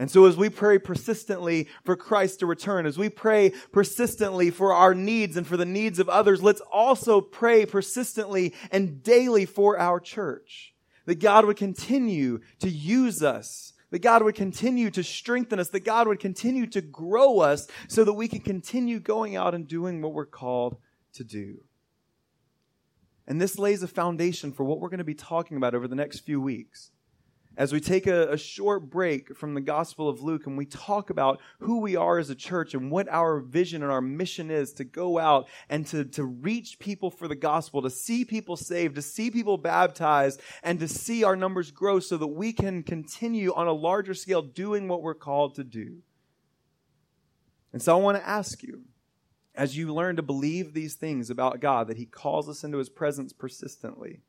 And 0.00 0.10
so 0.10 0.24
as 0.24 0.34
we 0.34 0.48
pray 0.48 0.78
persistently 0.78 1.68
for 1.84 1.94
Christ 1.94 2.40
to 2.40 2.46
return, 2.46 2.86
as 2.86 2.96
we 2.96 3.10
pray 3.10 3.52
persistently 3.70 4.48
for 4.48 4.72
our 4.72 4.94
needs 4.94 5.36
and 5.36 5.46
for 5.46 5.58
the 5.58 5.66
needs 5.66 5.98
of 5.98 6.08
others, 6.08 6.42
let's 6.42 6.62
also 6.72 7.20
pray 7.20 7.66
persistently 7.66 8.54
and 8.72 9.02
daily 9.02 9.44
for 9.44 9.78
our 9.78 10.00
church. 10.00 10.74
That 11.04 11.20
God 11.20 11.44
would 11.44 11.58
continue 11.58 12.40
to 12.60 12.70
use 12.70 13.22
us, 13.22 13.74
that 13.90 13.98
God 13.98 14.22
would 14.22 14.34
continue 14.34 14.90
to 14.90 15.04
strengthen 15.04 15.60
us, 15.60 15.68
that 15.68 15.84
God 15.84 16.08
would 16.08 16.18
continue 16.18 16.66
to 16.68 16.80
grow 16.80 17.40
us 17.40 17.68
so 17.86 18.02
that 18.02 18.14
we 18.14 18.26
can 18.26 18.40
continue 18.40 19.00
going 19.00 19.36
out 19.36 19.54
and 19.54 19.68
doing 19.68 20.00
what 20.00 20.14
we're 20.14 20.24
called 20.24 20.78
to 21.12 21.24
do. 21.24 21.58
And 23.26 23.38
this 23.38 23.58
lays 23.58 23.82
a 23.82 23.88
foundation 23.88 24.50
for 24.50 24.64
what 24.64 24.80
we're 24.80 24.88
going 24.88 24.96
to 24.96 25.04
be 25.04 25.14
talking 25.14 25.58
about 25.58 25.74
over 25.74 25.86
the 25.86 25.94
next 25.94 26.20
few 26.20 26.40
weeks 26.40 26.90
as 27.60 27.74
we 27.74 27.78
take 27.78 28.06
a, 28.06 28.28
a, 28.28 28.38
short 28.38 28.88
break 28.88 29.36
from 29.36 29.52
the 29.52 29.60
Gospel 29.60 30.08
of 30.08 30.22
Luke 30.22 30.46
and 30.46 30.56
we 30.56 30.64
talk 30.64 31.10
about 31.10 31.40
who 31.58 31.80
we 31.80 31.94
are 31.94 32.18
as 32.18 32.30
a 32.30 32.34
church 32.34 32.72
and 32.72 32.90
what 32.90 33.06
our 33.10 33.38
vision 33.38 33.82
and 33.82 33.92
our 33.92 34.00
mission 34.00 34.50
is 34.50 34.72
to 34.72 34.84
go 34.84 35.18
out 35.18 35.46
and 35.68 35.86
to, 35.88 36.06
to 36.06 36.24
reach 36.24 36.78
people 36.78 37.10
for 37.10 37.28
the 37.28 37.34
gospel, 37.34 37.82
to 37.82 37.90
see 37.90 38.24
people 38.24 38.56
saved, 38.56 38.94
to 38.94 39.02
see 39.02 39.30
people 39.30 39.58
baptized, 39.58 40.40
and 40.62 40.80
to 40.80 40.88
see 40.88 41.22
our 41.22 41.36
numbers 41.36 41.70
grow 41.70 42.00
so 42.00 42.16
that 42.16 42.28
we 42.28 42.54
can 42.54 42.82
continue 42.82 43.52
on 43.52 43.66
a 43.66 43.74
larger 43.74 44.14
scale 44.14 44.40
doing 44.40 44.88
what 44.88 45.02
we're 45.02 45.12
called 45.12 45.54
to 45.56 45.62
do. 45.62 45.98
And 47.74 47.82
so 47.82 47.94
I 47.94 48.00
want 48.00 48.16
to 48.16 48.26
ask 48.26 48.62
you, 48.62 48.84
as 49.54 49.76
you 49.76 49.92
learn 49.92 50.16
to 50.16 50.22
believe 50.22 50.72
these 50.72 50.94
things 50.94 51.28
about 51.28 51.60
God, 51.60 51.88
that 51.88 51.98
He 51.98 52.06
calls 52.06 52.48
us 52.48 52.64
into 52.64 52.78
His 52.78 52.88
presence 52.88 53.34
persistently 53.34 54.22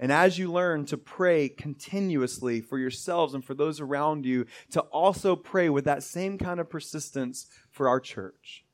and 0.00 0.12
as 0.12 0.38
you 0.38 0.52
learn 0.52 0.84
to 0.86 0.96
pray 0.96 1.48
continuously 1.48 2.60
for 2.60 2.78
yourselves 2.78 3.34
and 3.34 3.44
for 3.44 3.54
those 3.54 3.80
around 3.80 4.24
you, 4.24 4.46
to 4.70 4.80
also 4.80 5.34
pray 5.34 5.68
with 5.68 5.84
that 5.86 6.04
same 6.04 6.38
kind 6.38 6.60
of 6.60 6.70
persistence 6.70 7.46
for 7.70 7.88
our 7.88 7.98
church. 7.98 8.64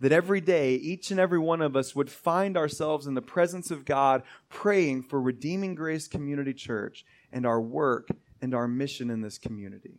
That 0.00 0.12
every 0.12 0.40
day, 0.40 0.74
each 0.74 1.10
and 1.10 1.20
every 1.20 1.38
one 1.38 1.62
of 1.62 1.76
us 1.76 1.94
would 1.94 2.10
find 2.10 2.56
ourselves 2.56 3.06
in 3.06 3.14
the 3.14 3.22
presence 3.22 3.70
of 3.70 3.84
God 3.84 4.22
praying 4.48 5.04
for 5.04 5.20
Redeeming 5.20 5.74
Grace 5.74 6.08
Community 6.08 6.52
Church 6.52 7.04
and 7.32 7.46
our 7.46 7.60
work 7.60 8.08
and 8.40 8.54
our 8.54 8.68
mission 8.68 9.10
in 9.10 9.22
this 9.22 9.38
community. 9.38 9.98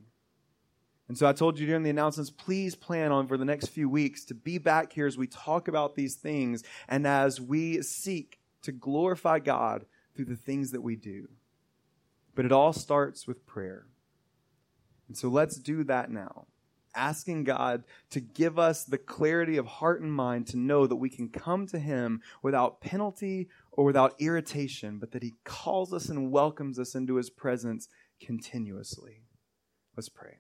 And 1.08 1.18
so 1.18 1.28
I 1.28 1.34
told 1.34 1.58
you 1.58 1.66
during 1.66 1.84
the 1.84 1.90
announcements, 1.90 2.30
please 2.30 2.76
plan 2.76 3.12
on 3.12 3.28
for 3.28 3.38
the 3.38 3.46
next 3.46 3.68
few 3.68 3.90
weeks 3.90 4.26
to 4.26 4.34
be 4.34 4.58
back 4.58 4.92
here 4.92 5.08
as 5.08 5.18
we 5.18 5.28
talk 5.28 5.68
about 5.68 5.96
these 5.96 6.16
things 6.16 6.64
and 6.88 7.08
as 7.08 7.40
we 7.40 7.82
seek 7.82 8.40
to 8.64 8.72
glorify 8.72 9.40
God 9.40 9.86
through 10.18 10.26
the 10.26 10.36
things 10.36 10.72
that 10.72 10.82
we 10.82 10.96
do. 10.96 11.30
But 12.36 12.46
it 12.46 12.52
all 12.52 12.74
starts 12.74 13.28
with 13.28 13.46
prayer. 13.46 13.86
And 15.08 15.16
so 15.16 15.30
let's 15.30 15.58
do 15.58 15.84
that 15.86 16.12
now. 16.12 16.48
Asking 16.96 17.44
God 17.44 17.84
to 18.10 18.20
give 18.20 18.58
us 18.58 18.84
the 18.84 18.98
clarity 18.98 19.58
of 19.58 19.68
heart 19.68 20.02
and 20.02 20.12
mind 20.12 20.48
to 20.48 20.58
know 20.58 20.88
that 20.88 20.96
we 20.96 21.10
can 21.10 21.30
come 21.30 21.68
to 21.68 21.80
Him 21.80 22.22
without 22.42 22.82
penalty 22.82 23.48
or 23.72 23.86
without 23.86 24.16
irritation, 24.20 24.98
but 24.98 25.12
that 25.12 25.24
He 25.24 25.36
calls 25.46 25.94
us 25.94 26.10
and 26.10 26.32
welcomes 26.32 26.80
us 26.80 26.96
into 26.96 27.16
His 27.16 27.30
presence 27.30 27.88
continuously. 28.20 29.22
Let's 29.96 30.10
pray. 30.10 30.38